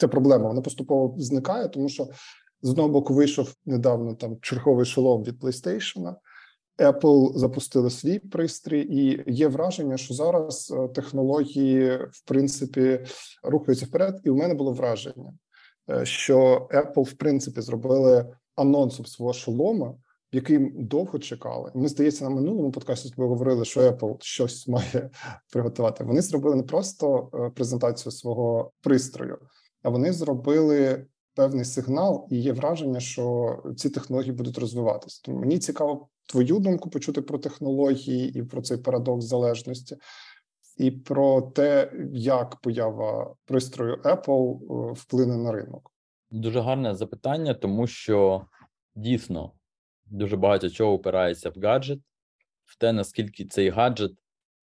[0.00, 2.08] ця проблема вона поступово зникає, тому що
[2.62, 6.14] з одного боку вийшов недавно там черговий шолом від PlayStation,
[6.78, 13.04] Apple запустили свій пристрій, і є враження, що зараз е, технології в принципі
[13.42, 14.20] рухаються вперед.
[14.24, 15.32] І у мене було враження,
[16.02, 18.26] що Apple в принципі зробили
[18.56, 19.94] анонсом свого шолома
[20.32, 21.72] який довго чекали.
[21.74, 25.10] Ми здається, на минулому подкасті з тобою говорили, що Apple щось має
[25.52, 26.04] приготувати.
[26.04, 29.38] Вони зробили не просто е, презентацію свого пристрою,
[29.82, 35.20] а вони зробили певний сигнал, і є враження, що ці технології будуть розвиватися.
[35.24, 39.96] Тому мені цікаво твою думку почути про технології і про цей парадокс залежності.
[40.76, 45.92] І про те, як поява пристрою Apple е, вплине на ринок,
[46.30, 48.46] дуже гарне запитання, тому що
[48.94, 49.52] дійсно
[50.06, 51.98] дуже багато чого опирається в гаджет,
[52.64, 54.12] в те, наскільки цей гаджет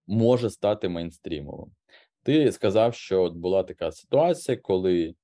[0.08, 1.72] може стати мейнстрімовим.
[2.24, 5.16] Ти сказав, що от була така ситуація, коли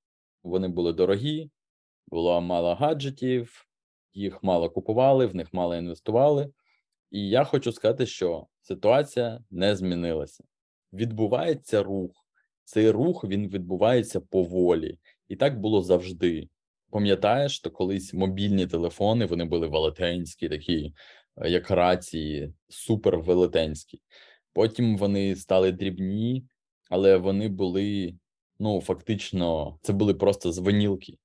[0.43, 1.51] вони були дорогі,
[2.07, 3.67] було мало гаджетів,
[4.13, 6.49] їх мало купували, в них мало інвестували.
[7.11, 10.43] І я хочу сказати, що ситуація не змінилася.
[10.95, 12.11] Відбувається рух.
[12.63, 16.49] Цей рух він відбувається поволі, і так було завжди.
[16.89, 20.93] Пам'ятаєш, то колись мобільні телефони вони були велетенські, такі
[21.37, 24.01] е, як рації, супер велетенські.
[24.53, 26.45] Потім вони стали дрібні,
[26.89, 28.15] але вони були
[28.59, 31.17] ну фактично, це були просто звонілки,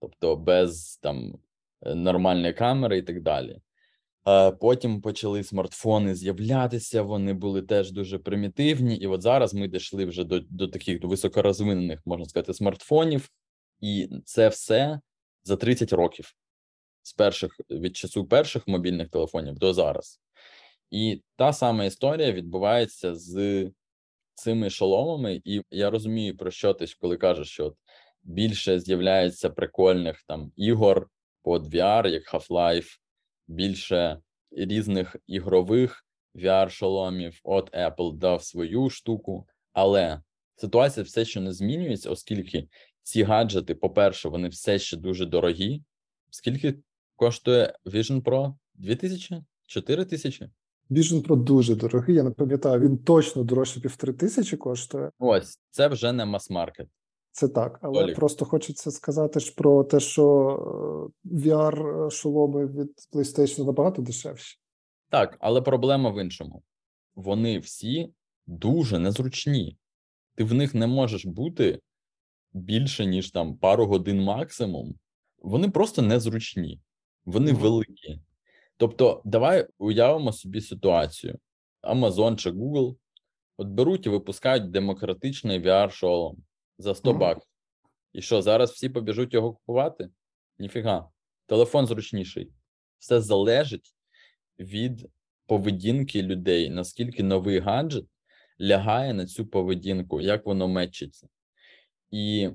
[0.00, 1.38] тобто без там
[1.82, 3.60] е, нормальної камери і так далі.
[4.60, 10.24] Потім почали смартфони з'являтися, вони були теж дуже примітивні, і от зараз ми дійшли вже
[10.24, 13.30] до до таких високорозвинених, можна сказати, смартфонів,
[13.80, 15.00] і це все
[15.44, 16.34] за 30 років.
[17.02, 20.20] З перших від часу перших мобільних телефонів до зараз.
[20.90, 23.66] І та сама історія відбувається з
[24.34, 27.74] цими шоломами, і я розумію, про що ти коли кажеш, що
[28.22, 31.08] більше з'являється прикольних там ігор
[31.42, 32.98] под VR, як Half-Life,
[33.48, 37.40] більше різних ігрових VR-шоломів.
[37.44, 40.22] От Apple дав свою штуку, але
[40.56, 42.68] ситуація все ще не змінюється, оскільки
[43.02, 45.82] ці гаджети, по-перше, вони все ще дуже дорогі.
[46.30, 46.74] Скільки
[47.16, 48.54] коштує Vision Pro?
[48.74, 49.44] 2000?
[49.66, 50.50] 4000?
[50.90, 52.16] Vision Pro дуже дорогий.
[52.16, 55.10] Я не пам'ятаю, він точно дорожче півтори тисячі коштує.
[55.18, 56.88] Ось це вже не мас-маркет.
[57.32, 58.16] Це так, але Олік.
[58.16, 60.24] просто хочеться сказати ж про те, що
[61.24, 64.58] е, vr шоломи від PlayStation набагато дешевші.
[65.10, 66.62] Так, але проблема в іншому:
[67.14, 68.12] вони всі
[68.46, 69.76] дуже незручні.
[70.34, 71.80] Ти в них не можеш бути
[72.52, 74.94] більше, ніж там пару годин максимум.
[75.38, 76.80] Вони просто незручні,
[77.24, 78.20] вони великі.
[78.76, 81.38] Тобто, давай уявимо собі ситуацію:
[81.82, 82.96] Amazon чи Google
[83.56, 86.36] от беруть і випускають демократичний VR-шолом
[86.78, 87.18] за 100 mm-hmm.
[87.18, 87.50] баксів.
[88.12, 90.10] І що, зараз всі побіжуть його купувати?
[90.58, 91.08] Ніфіга.
[91.46, 92.52] Телефон зручніший.
[92.98, 93.94] Все залежить
[94.58, 95.08] від
[95.46, 98.04] поведінки людей, наскільки новий гаджет
[98.60, 101.28] лягає на цю поведінку, як воно мечиться.
[102.10, 102.50] І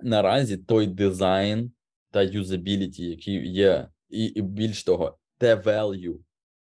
[0.00, 1.72] наразі той дизайн
[2.10, 6.18] та юзабіліті, який є, і, і більш того, те value,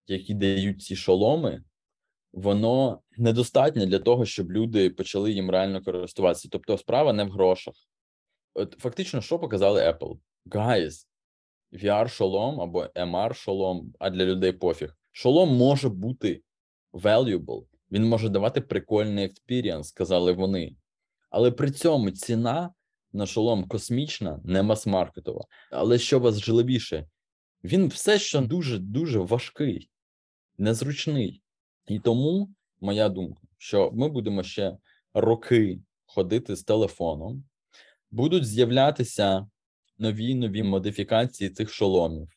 [0.07, 1.63] які дають ці шоломи,
[2.37, 6.49] воно недостатнє для того, щоб люди почали їм реально користуватися.
[6.53, 7.75] Тобто, справа не в грошах.
[8.55, 10.19] От Фактично, що показали Apple?
[10.47, 11.07] Guys,
[11.73, 14.97] VR-шолом або MR-шолом, а для людей пофіг.
[15.13, 16.43] Шолом може бути
[16.93, 20.77] valuable, він може давати прикольний experience, сказали вони.
[21.31, 22.75] Але при цьому ціна
[23.13, 25.45] на шолом космічна, не мас-маркетова.
[25.71, 27.09] Але що вас важливіше,
[27.65, 29.91] він все ще дуже дуже важкий,
[30.59, 31.43] незручний.
[31.89, 34.77] І тому моя думка, що ми будемо ще
[35.15, 37.45] роки ходити з телефоном,
[38.11, 39.49] будуть з'являтися
[39.99, 42.29] нові нові модифікації цих шоломів.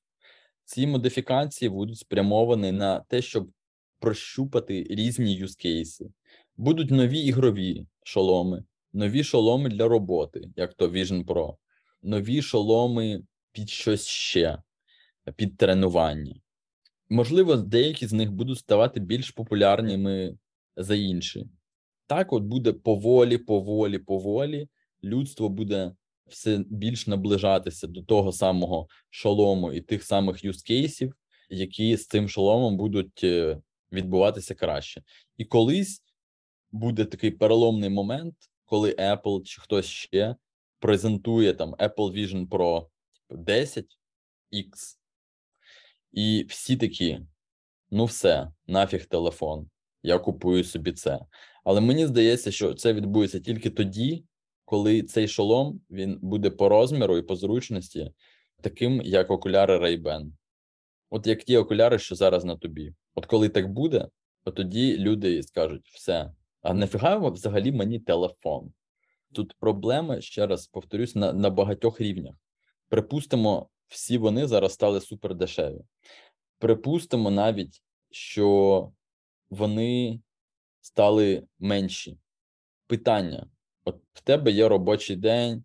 [0.66, 3.52] Ці модифікації будуть спрямовані на те, щоб
[4.00, 6.12] прощупати різні юзкейси.
[6.58, 11.56] Будуть нові ігрові шоломи, нові шоломи для роботи, як то Vision Pro,
[12.02, 14.58] нові шоломи під щось ще,
[15.36, 16.36] під тренування.
[17.10, 20.38] Можливо, деякі з них будуть ставати більш популярними
[20.76, 21.48] за інші.
[22.08, 24.68] Так, от буде поволі, поволі, поволі.
[25.04, 25.92] Людство буде
[26.28, 31.16] все більш наближатися до того самого шолому і тих самих юзкейсів,
[31.50, 35.04] які з цим шоломом будуть е, відбуватися краще.
[35.38, 36.04] І колись
[36.72, 38.36] буде такий переломний момент,
[38.66, 40.36] коли Apple чи хтось ще
[40.80, 42.88] презентує там Apple Vision Pro
[43.30, 44.99] 10X,
[46.12, 47.20] і всі такі:
[47.92, 49.70] ну, все, нафіг телефон,
[50.04, 51.20] я купую собі це.
[51.64, 54.26] Але мені здається, що це відбудеться тільки тоді,
[54.66, 58.12] коли цей шолом він буде по розміру і по зручності,
[58.62, 60.32] таким, як окуляри Ray-Ban.
[61.10, 62.94] От як ті окуляри, що зараз на тобі.
[63.16, 64.08] От коли так буде,
[64.44, 66.32] то тоді люди скажуть: все,
[66.62, 68.74] а нафіга взагалі мені телефон?
[69.34, 72.36] Тут проблема, ще раз повторюсь, на, на багатьох рівнях.
[72.90, 75.82] Припустимо, всі вони зараз стали супердешеві.
[76.60, 78.92] Припустимо навіть, що
[79.50, 80.22] вони
[80.82, 82.18] стали менші.
[82.88, 83.48] Питання:
[83.86, 85.64] от в тебе є робочий день,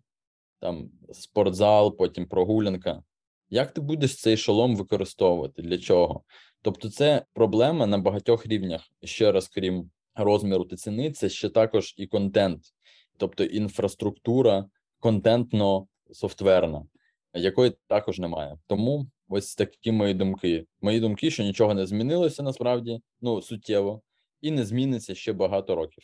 [0.59, 3.03] там спортзал, потім прогулянка.
[3.49, 5.61] Як ти будеш цей шолом використовувати?
[5.61, 6.23] Для чого?
[6.61, 8.81] Тобто, це проблема на багатьох рівнях.
[9.03, 12.61] Ще раз, крім розміру та ціни, це ще також і контент,
[13.17, 14.65] тобто інфраструктура
[15.01, 16.85] контентно-софтверна,
[17.35, 18.57] якої також немає.
[18.67, 20.65] Тому ось такі мої думки.
[20.81, 24.01] Мої думки, що нічого не змінилося насправді, ну суттєво,
[24.41, 26.03] і не зміниться ще багато років.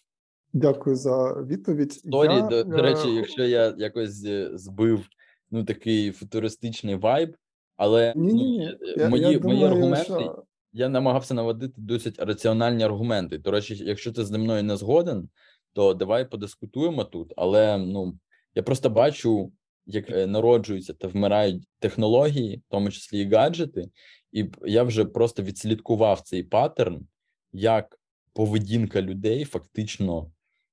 [0.53, 1.93] Дякую за відповідь.
[1.93, 5.05] Sorry, я, до, до речі, е, якщо я якось е, збив
[5.51, 7.35] ну такий футуристичний вайб,
[7.77, 8.77] але ні, ні, ні.
[8.81, 10.03] ну, Я, мої, я мої аргументи.
[10.03, 10.43] що...
[10.73, 13.37] Я намагався наводити досить раціональні аргументи.
[13.37, 15.29] До речі, якщо ти зі мною не згоден,
[15.73, 17.33] то давай подискутуємо тут.
[17.37, 18.17] Але ну
[18.55, 19.51] я просто бачу,
[19.85, 23.89] як е, народжуються та вмирають технології, в тому числі і гаджети,
[24.31, 27.07] і я вже просто відслідкував цей паттерн,
[27.53, 27.99] як
[28.33, 30.31] поведінка людей фактично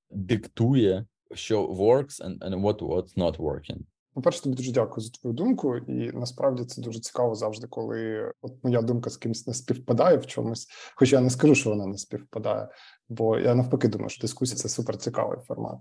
[0.09, 3.79] диктує, що works and, and what, what's not working.
[4.13, 8.63] По-перше, тобі дуже дякую за твою думку, і насправді це дуже цікаво завжди, коли от
[8.63, 10.67] моя думка з кимось не співпадає в чомусь.
[10.95, 12.67] Хоча я не скажу, що вона не співпадає,
[13.09, 15.79] бо я навпаки думаю, що дискусія це супер цікавий формат.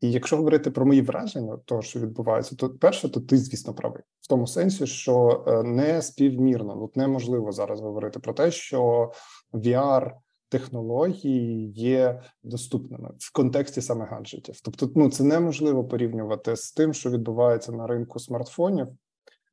[0.00, 4.02] І якщо говорити про мої враження, того, що відбувається, то перше, то ти, звісно, правий
[4.20, 9.12] в тому сенсі, що е, не співмірно, ну неможливо зараз говорити про те, що
[9.52, 10.12] VR
[10.48, 14.60] технології є доступними в контексті саме гаджетів.
[14.64, 18.88] Тобто, ну це неможливо порівнювати з тим, що відбувається на ринку смартфонів,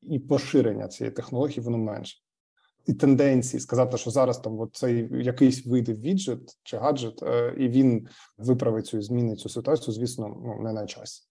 [0.01, 2.17] і поширення цієї технології воно менше.
[2.87, 7.69] І тенденції сказати, що зараз там от цей якийсь вийде віджит чи гаджет, е, і
[7.69, 8.07] він
[8.37, 11.23] виправить цю змінить цю ситуацію, звісно, ну не на часі.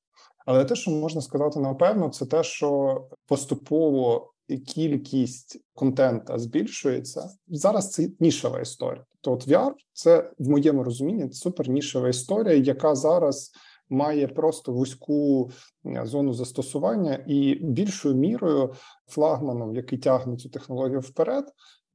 [0.46, 4.32] Але те, що можна сказати напевно, це те, що поступово
[4.66, 7.30] кількість контента збільшується.
[7.48, 9.04] Зараз це нішева історія.
[9.20, 13.52] То от VR– це в моєму розумінні супер нішева історія, яка зараз
[13.90, 15.50] має просто вузьку
[15.86, 18.72] е, зону застосування, і більшою мірою
[19.06, 21.44] флагманом, який тягне цю технологію вперед,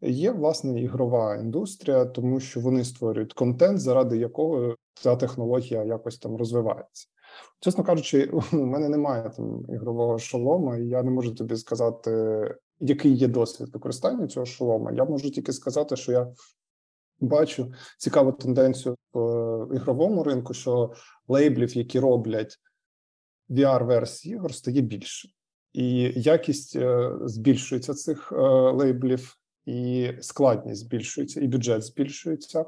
[0.02, 6.36] є власне ігрова індустрія, тому що вони створюють контент, заради якого ця технологія якось там
[6.36, 7.08] розвивається.
[7.60, 12.12] Чесно кажучи, у мене немає там ігрового шолома, і я не можу тобі сказати,
[12.80, 14.92] який є досвід використання цього шолома.
[14.92, 16.28] Я можу тільки сказати, що я
[17.22, 20.93] бачу цікаву тенденцію в ігровому ринку, що
[21.28, 22.57] лейблів, які роблять
[23.49, 25.30] VR-версії ігор, стає більше,
[25.74, 28.36] і якість е, збільшується цих е,
[28.72, 32.65] лейблів, і складність збільшується, і бюджет збільшується.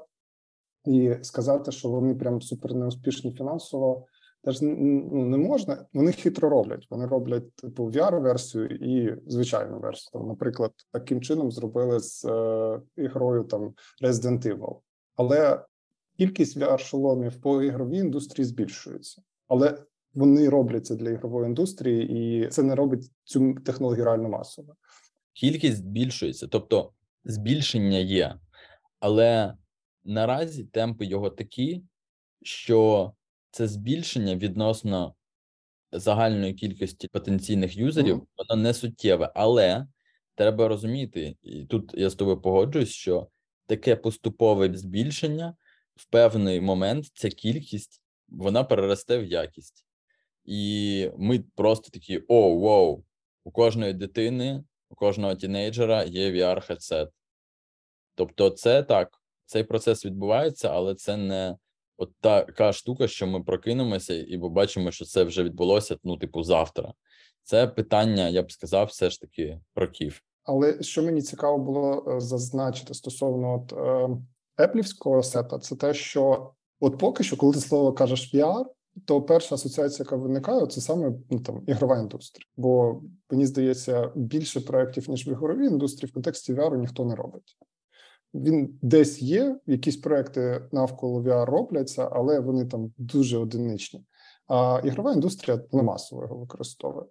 [0.86, 4.06] І сказати, що вони прям супер неуспішні фінансово,
[4.44, 5.86] теж ну, не можна.
[5.94, 6.88] Вони хитро роблять.
[6.90, 10.10] Вони роблять типу VR-версію і звичайну версію.
[10.14, 13.74] Там, наприклад, таким чином зробили з е, ігрою там
[14.04, 14.80] Resident Evil.
[15.16, 15.66] Але
[16.18, 19.78] кількість VR-шоломів по ігровій індустрії збільшується, але
[20.14, 24.76] вони робляться для ігрової індустрії, і це не робить цю технологію реально масово.
[25.34, 26.92] Кількість збільшується, тобто
[27.26, 28.40] збільшення є,
[29.00, 29.54] але
[30.04, 31.84] наразі темпи його такі,
[32.42, 33.12] що
[33.54, 35.16] це збільшення відносно
[35.92, 38.26] загальної кількості потенційних юзерів, mm.
[38.38, 39.88] воно не суттєве, але
[40.36, 43.28] треба розуміти, і тут я з тобою погоджуюсь, що
[43.66, 45.56] таке поступове збільшення
[45.96, 49.86] в певний момент ця кількість вона переросте в якість,
[50.46, 53.04] і ми просто такі: о, воу,
[53.44, 57.08] у кожної дитини, у кожного тінейджера є vr headset
[58.16, 61.58] Тобто, це так, цей процес відбувається, але це не
[62.04, 66.94] от така штука, що ми прокинемося і побачимо, що це вже відбулося, ну, типу, завтра.
[67.44, 70.22] Це питання, я б сказав, все ж таки років.
[70.44, 73.74] Але що мені цікаво було е, зазначити стосовно от
[74.58, 78.66] еплівського сета, це те, що от поки що, коли ти слово кажеш VR,
[79.06, 82.46] то перша асоціація, яка виникає, це саме ну, там ігрова індустрія.
[82.58, 83.02] Бо
[83.32, 87.58] мені здається, більше проєктів, ніж в ігровій індустрії, в контексті VR ніхто не робить.
[88.34, 94.04] Він десь є, якісь проекти навколо VR робляться, але вони там дуже одиничні.
[94.48, 97.06] А ігрова індустрія не масово його використовує.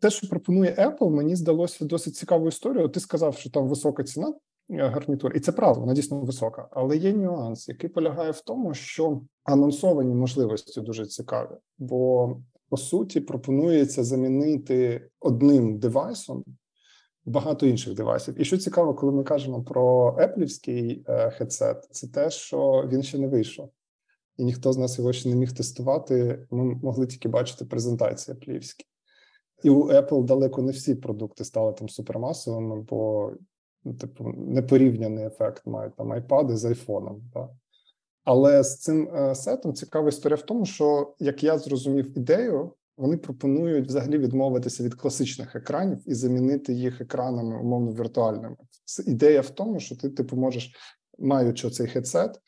[0.00, 2.88] Те, що пропонує Apple, мені здалося досить цікаву історію.
[2.88, 4.34] Ти сказав, що там висока ціна
[4.70, 6.68] е, гарнітур, і це правда, вона дійсно висока.
[6.70, 12.36] Але є нюанс, який полягає в тому, що анонсовані можливості дуже цікаві, бо
[12.68, 16.44] по суті пропонується замінити одним девайсом
[17.26, 18.40] багато інших девайсів.
[18.40, 23.28] І що цікаво, коли ми кажемо про еплівський хедсет, це те, що він ще не
[23.28, 23.70] вийшов,
[24.36, 26.46] і ніхто з нас його ще не міг тестувати.
[26.50, 28.84] Ми могли тільки бачити презентації еплівські.
[29.62, 33.32] І у Apple далеко не всі продукти стали там супермасовими, бо
[33.86, 37.22] Ну, типу, непорівняний ефект мають там айпади з айфоном.
[37.34, 37.50] Так?
[38.24, 43.16] Але з цим е, сетом цікава історія в тому, що як я зрозумів ідею, вони
[43.16, 48.56] пропонують взагалі відмовитися від класичних екранів і замінити їх екранами умовно віртуальними.
[49.06, 50.72] Ідея в тому, що ти типу можеш,
[51.18, 52.40] маючи цей хедсет,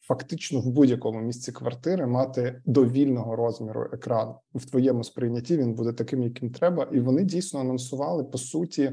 [0.00, 5.56] фактично в будь-якому місці квартири мати довільного розміру екран в твоєму сприйнятті.
[5.56, 8.92] Він буде таким, яким треба, і вони дійсно анонсували по суті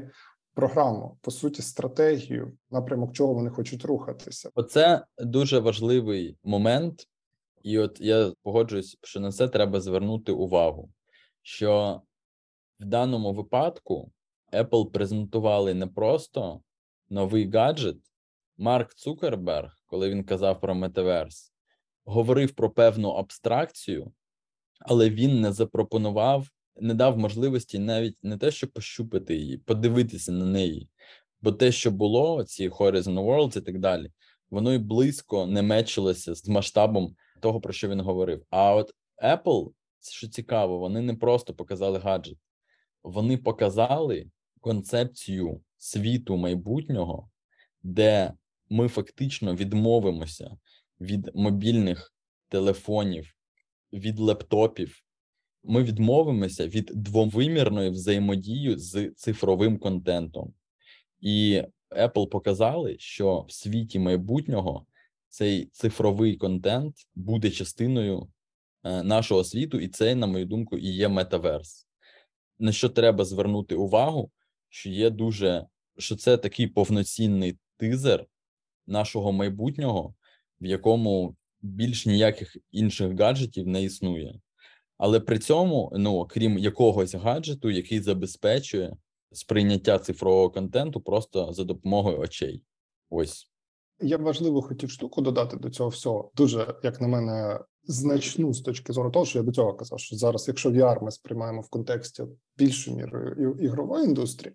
[0.54, 4.50] програму, по суті, стратегію, напрямок чого вони хочуть рухатися.
[4.54, 7.06] Оце дуже важливий момент,
[7.62, 10.88] і от я погоджуюсь, що на це треба звернути увагу.
[11.42, 12.02] Що
[12.80, 14.12] в даному випадку
[14.52, 16.62] Apple презентували не просто
[17.08, 17.96] новий гаджет.
[18.58, 21.52] Марк Цукерберг, коли він казав про метаверс,
[22.04, 24.12] говорив про певну абстракцію,
[24.80, 26.48] але він не запропонував
[26.80, 30.88] не дав можливості навіть не те, щоб пощупати її, подивитися на неї.
[31.42, 34.10] Бо те, що було, ці Horizon Worlds і так далі,
[34.50, 38.44] воно й близько не мечилося з масштабом того, про що він говорив.
[38.50, 39.70] А от Apple,
[40.00, 42.38] що цікаво, вони не просто показали гаджет,
[43.02, 44.26] вони показали
[44.60, 47.30] концепцію світу майбутнього,
[47.82, 48.32] де
[48.70, 50.58] ми фактично відмовимося
[51.00, 52.14] від мобільних
[52.48, 53.34] телефонів,
[53.92, 55.02] від лептопів,
[55.64, 60.54] ми відмовимося від двовимірної взаємодії з цифровим контентом,
[61.20, 64.86] і Apple показали, що в світі майбутнього
[65.28, 68.28] цей цифровий контент буде частиною
[68.84, 71.86] нашого світу, і це, на мою думку, і є метаверс.
[72.58, 74.30] На що треба звернути увагу,
[74.68, 75.66] що є дуже
[75.98, 78.26] що це такий повноцінний тизер
[78.86, 80.14] нашого майбутнього,
[80.60, 84.40] в якому більш ніяких інших гаджетів не існує
[85.00, 88.96] але при цьому, ну крім якогось гаджету, який забезпечує
[89.32, 92.62] сприйняття цифрового контенту просто за допомогою очей.
[93.10, 93.50] Ось
[94.00, 96.30] я важливо хотів штуку додати до цього всього.
[96.36, 100.16] Дуже як на мене, значну з точки зору того, що я до цього казав, що
[100.16, 102.22] зараз, якщо VR ми сприймаємо в контексті
[102.56, 104.54] більшою мірою ігрової індустрії,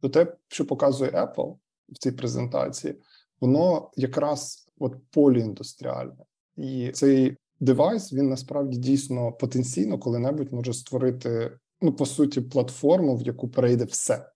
[0.00, 1.56] то те, що показує Apple
[1.88, 2.94] в цій презентації,
[3.40, 6.24] воно якраз от полііндустріальне,
[6.56, 13.22] і цей девайс він насправді дійсно потенційно коли-небудь може створити ну по суті платформу, в
[13.22, 14.30] яку перейде все.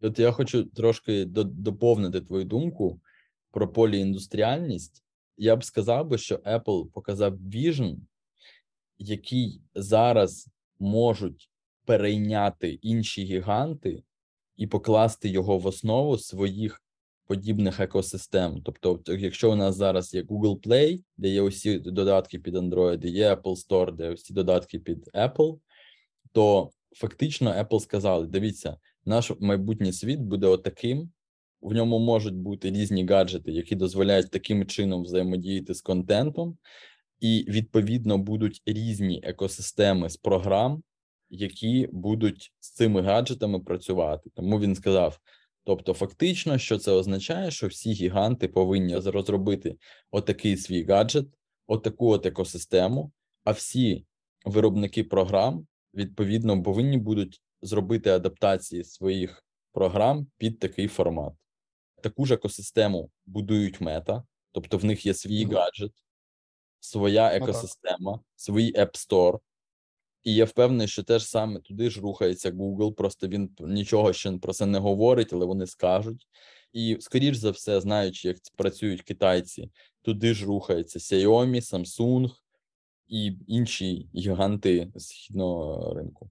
[0.00, 3.00] От я хочу трошки доповнити твою думку
[3.50, 5.05] про полііндустріальність.
[5.36, 7.96] Я б сказав би, що Apple показав Vision,
[8.98, 11.50] який зараз можуть
[11.84, 14.02] перейняти інші гіганти
[14.56, 16.82] і покласти його в основу своїх
[17.26, 18.62] подібних екосистем.
[18.64, 23.34] Тобто, якщо у нас зараз є Google Play, де є усі додатки під Android, є
[23.34, 25.58] Apple Store, де усі додатки під Apple,
[26.32, 31.10] то фактично Apple сказали: дивіться, наш майбутній світ буде отаким.
[31.66, 36.58] В ньому можуть бути різні гаджети, які дозволяють таким чином взаємодіяти з контентом,
[37.20, 40.82] і відповідно будуть різні екосистеми з програм,
[41.30, 44.30] які будуть з цими гаджетами працювати.
[44.34, 45.20] Тому він сказав:
[45.64, 49.76] Тобто, фактично, що це означає, що всі гіганти повинні розробити
[50.10, 51.26] отакий свій гаджет,
[51.66, 53.12] отаку от екосистему,
[53.44, 54.06] а всі
[54.44, 61.32] виробники програм відповідно повинні будуть зробити адаптації своїх програм під такий формат.
[62.06, 65.92] Таку ж екосистему будують мета, тобто в них є свій гаджет,
[66.80, 69.38] своя екосистема, свій App Store,
[70.22, 74.52] і я впевнений, що теж саме туди ж рухається Google, просто він нічого ще про
[74.52, 76.28] це не говорить, але вони скажуть.
[76.72, 79.70] І, скоріш за все, знаючи, як працюють китайці,
[80.02, 82.30] туди ж рухається Xiaomi, Samsung
[83.06, 86.30] і інші гіганти східного ринку.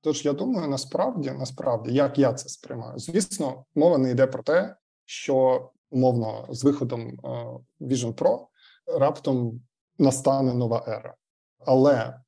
[0.00, 4.76] Тож я думаю, насправді, насправді, як я це сприймаю, звісно, мова не йде про те,
[5.10, 8.46] що умовно з виходом uh, Vision Pro
[8.86, 9.60] раптом
[9.98, 11.14] настане нова ера,
[11.58, 12.20] але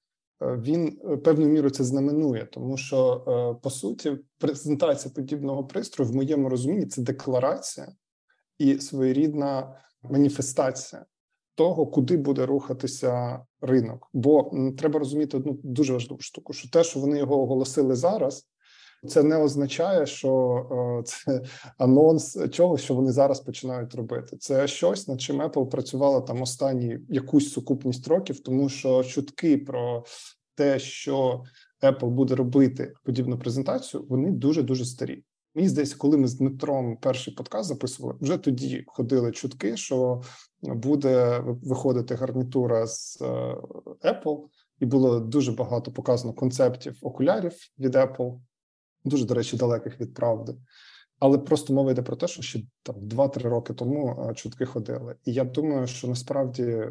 [0.42, 6.10] Е, він е, певною мірою це знаменує, тому що е, по суті презентація подібного пристрою
[6.10, 7.92] в моєму розумінні це декларація
[8.58, 11.04] і своєрідна маніфестація
[11.54, 14.08] того, куди буде рухатися ринок.
[14.12, 18.46] Бо треба розуміти одну дуже важливу штуку: що те, що вони його оголосили зараз.
[19.08, 21.42] Це не означає, що це
[21.78, 24.36] анонс чогось, що вони зараз починають робити.
[24.36, 30.04] Це щось, над чим Apple працювала там останні якусь сукупність років, тому що чутки про
[30.54, 31.42] те, що
[31.82, 35.24] Apple буде робити подібну презентацію, вони дуже дуже старі.
[35.54, 40.22] Мені здається, коли ми з Дмитром перший подкаст записували, вже тоді ходили чутки, що
[40.62, 43.56] буде виходити гарнітура з е,
[44.04, 44.44] Apple,
[44.80, 48.38] і було дуже багато показано концептів окулярів від Apple,
[49.04, 50.54] дуже до речі, далеких від правди.
[51.18, 55.16] Але просто мова йде про те, що ще там 2-3 роки тому чутки ходили.
[55.24, 56.88] І я думаю, що насправді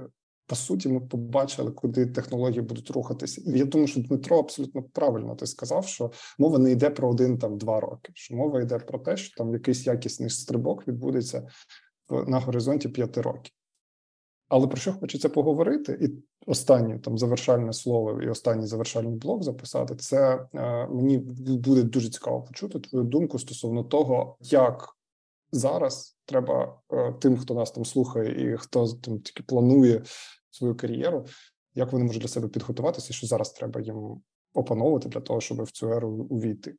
[0.49, 3.41] по суті ми побачили, куди технології будуть рухатися.
[3.45, 7.38] І я думаю, що Дмитро абсолютно правильно ти сказав, що мова не йде про один
[7.38, 8.12] там два роки.
[8.16, 11.47] Що мова йде про те, що там якийсь якісний стрибок відбудеться
[12.28, 13.53] на горизонті п'яти років.
[14.47, 16.07] Але про що хочеться поговорити, і
[16.49, 21.17] останнє там завершальне слово і останній завершальний блок записати, це е, мені
[21.57, 24.95] буде дуже цікаво почути твою думку стосовно того, як
[25.51, 30.03] зараз треба е, тим, хто нас там слухає, і хто там тільки планує
[30.49, 31.25] свою кар'єру,
[31.75, 34.21] як вони можуть для себе підготуватися, і що зараз треба їм
[34.53, 36.75] опановувати для того, щоб в цю еру увійти.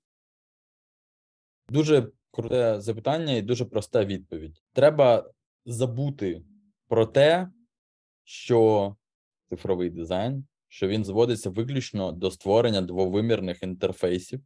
[1.68, 4.62] Дуже круте запитання і дуже проста відповідь.
[4.72, 5.30] Треба
[5.66, 6.42] забути
[6.88, 7.48] про те,
[8.24, 8.96] що
[9.50, 14.40] цифровий дизайн, що він зводиться виключно до створення двовимірних інтерфейсів,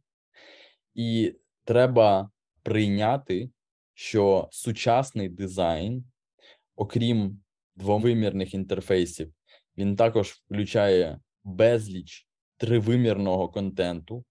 [0.93, 2.29] і треба
[2.63, 3.49] прийняти,
[3.93, 6.05] що сучасний дизайн,
[6.75, 7.41] окрім
[7.75, 9.33] двовимірних інтерфейсів,
[9.77, 12.27] він також включає безліч
[12.57, 14.25] тривимірного контенту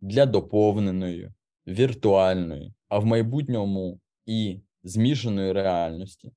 [0.00, 1.30] для доповненої,
[1.66, 6.32] віртуальної, а в майбутньому і змішаної реальності.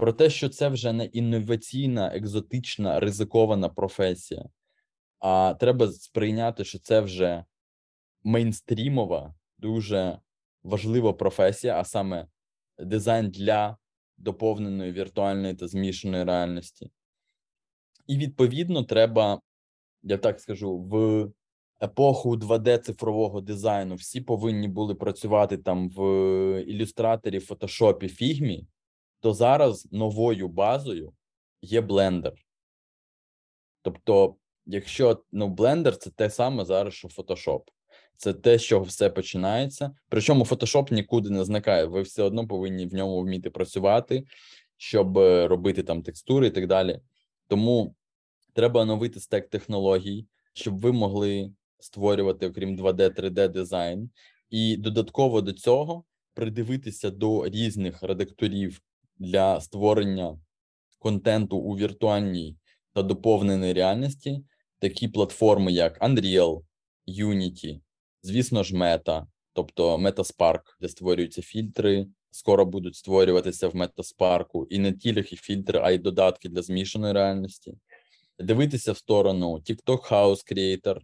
[0.00, 4.48] Про те, що це вже не інноваційна, екзотична, ризикована професія,
[5.18, 7.44] а треба сприйняти, що це вже
[8.24, 10.18] мейнстрімова, дуже
[10.62, 12.26] важлива професія, а саме
[12.78, 13.76] дизайн для
[14.16, 16.90] доповненої віртуальної та змішаної реальності.
[18.06, 19.40] І відповідно треба,
[20.02, 21.26] я так скажу, в
[21.82, 26.02] епоху 2D цифрового дизайну всі повинні були працювати там в
[26.66, 28.66] ілюстраторі, фотошопі, фігмі,
[29.20, 31.12] то зараз новою базою
[31.62, 32.32] є Blender.
[33.82, 37.60] Тобто, якщо ну, Blender це те саме зараз, що Photoshop.
[38.16, 39.94] Це те, що все починається.
[40.08, 41.84] Причому Photoshop нікуди не зникає.
[41.84, 44.24] Ви все одно повинні в ньому вміти працювати,
[44.76, 47.00] щоб е, робити там текстури і так далі.
[47.48, 47.94] Тому
[48.52, 54.10] треба оновити стек технологій, щоб ви могли створювати, окрім 2D, 3D дизайн,
[54.50, 56.04] і додатково до цього
[56.34, 58.82] придивитися до різних редакторів
[59.20, 60.38] для створення
[60.98, 62.56] контенту у віртуальній
[62.92, 64.44] та доповненій реальності,
[64.78, 66.62] такі платформи, як Unreal,
[67.08, 67.80] Unity,
[68.22, 72.06] звісно ж, мета, тобто Metaspark, де створюються фільтри.
[72.32, 77.74] Скоро будуть створюватися в Метаспарку і не тільки фільтри, а й додатки для змішаної реальності.
[78.38, 81.00] Дивитися в сторону TikTok House Creator,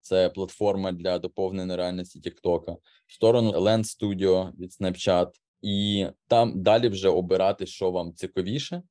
[0.00, 5.28] це платформа для доповненої реальності TikTok, в сторону Lens Studio від Snapchat,
[5.62, 8.82] і там далі вже обирати, що вам цікавіше.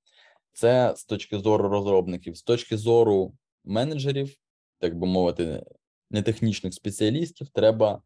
[0.53, 4.35] Це з точки зору розробників, з точки зору менеджерів,
[4.79, 5.63] так би мовити,
[6.11, 8.01] нетехнічних спеціалістів, треба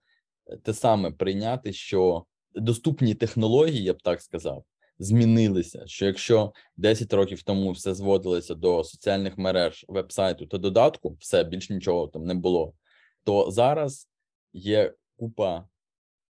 [0.63, 4.63] те саме прийняти, що доступні технології, я б так сказав,
[4.99, 5.83] змінилися.
[5.87, 11.69] Що якщо 10 років тому все зводилося до соціальних мереж, вебсайту та додатку, все більш
[11.69, 12.73] нічого там не було,
[13.23, 14.09] то зараз
[14.53, 15.67] є купа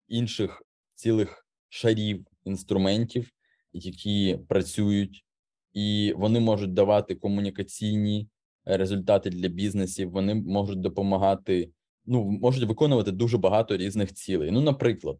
[0.08, 0.62] інших
[0.94, 1.43] цілих
[1.74, 3.30] шарів інструментів,
[3.72, 5.24] які працюють,
[5.72, 8.28] і вони можуть давати комунікаційні
[8.64, 10.10] результати для бізнесів.
[10.10, 11.70] Вони можуть допомагати,
[12.06, 14.50] ну можуть виконувати дуже багато різних цілей.
[14.50, 15.18] Ну, наприклад,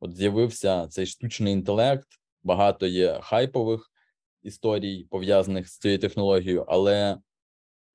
[0.00, 2.08] от з'явився цей штучний інтелект,
[2.42, 3.90] багато є хайпових
[4.42, 7.18] історій пов'язаних з цією технологією, але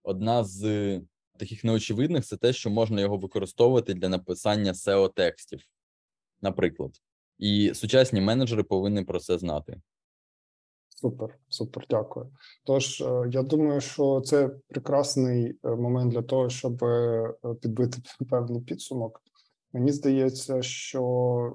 [0.04, 0.62] одна з
[1.38, 5.62] таких неочевидних це те, що можна його використовувати для написання seo текстів,
[6.42, 6.92] наприклад.
[7.42, 9.82] І сучасні менеджери повинні про це знати.
[10.90, 12.32] Супер, супер, дякую.
[12.66, 17.98] Тож е, я думаю, що це прекрасний е, момент для того, щоб е, підбити
[18.30, 19.22] певний підсумок.
[19.74, 21.54] Мені здається, що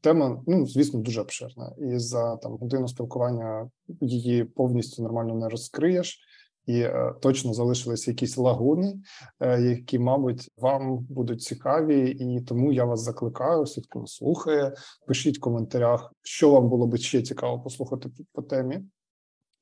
[0.00, 3.70] тема, ну звісно, дуже обширна, і за там годину спілкування
[4.00, 6.20] її повністю нормально не розкриєш
[6.66, 8.98] і е, точно залишились якісь лагуни,
[9.40, 14.74] е, які, мабуть, вам будуть цікаві, і тому я вас закликаю, всі, хто нас слухає,
[15.06, 18.82] пишіть в коментарях, що вам було би ще цікаво послухати по темі.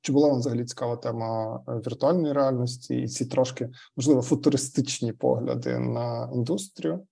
[0.01, 5.79] Чи була вам взагалі цікава тема е, віртуальної реальності і ці трошки можливо футуристичні погляди
[5.79, 7.07] на індустрію?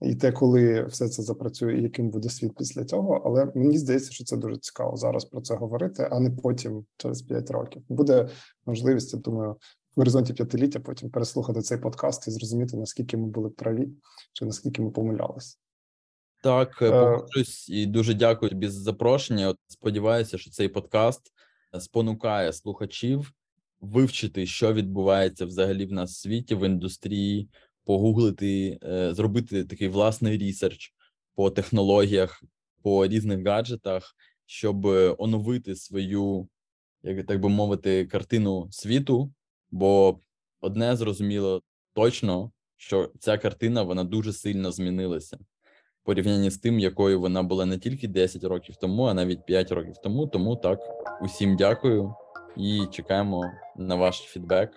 [0.00, 3.22] І те, коли все це запрацює, і яким буде світ після цього.
[3.24, 7.22] Але мені здається, що це дуже цікаво зараз про це говорити, а не потім через
[7.22, 7.82] 5 років.
[7.88, 8.28] Буде
[8.66, 13.50] можливість, я думаю, в горизонті п'ятиліття потім переслухати цей подкаст і зрозуміти наскільки ми були
[13.50, 13.88] праві,
[14.32, 15.56] чи наскільки ми помилялися.
[16.42, 19.48] Так, е, погоджуюсь і дуже дякую тобі за запрошення.
[19.48, 21.32] От сподіваюся, що цей подкаст
[21.80, 23.32] спонукає слухачів
[23.80, 27.48] вивчити, що відбувається взагалі в нас в світі в індустрії
[27.86, 30.92] погуглити, е, зробити такий власний ресерч
[31.34, 32.42] по технологіях,
[32.82, 34.14] по різних гаджетах,
[34.46, 34.86] щоб
[35.18, 36.48] оновити свою,
[37.02, 39.32] як так би мовити, картину світу.
[39.70, 40.20] Бо
[40.60, 41.62] одне зрозуміло
[41.94, 45.38] точно, що ця картина вона дуже сильно змінилася
[46.06, 49.94] порівнянні з тим, якою вона була не тільки 10 років тому, а навіть 5 років
[50.02, 50.26] тому.
[50.26, 50.80] Тому так,
[51.22, 52.14] усім дякую
[52.56, 53.44] і чекаємо
[53.76, 54.70] на ваш фідбек.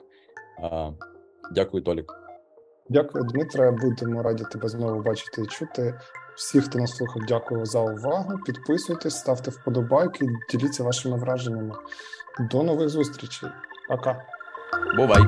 [1.52, 2.29] Дякую, Толік.
[2.90, 3.72] Дякую, Дмитре.
[3.72, 5.94] Будемо раді тебе знову бачити і чути.
[6.36, 8.38] Всі, хто нас слухав, дякую за увагу.
[8.46, 11.76] Підписуйтесь, ставте вподобайки, діліться вашими враженнями.
[12.40, 13.50] До нових зустрічей.
[13.90, 14.24] Пока.
[14.98, 15.22] Бувай!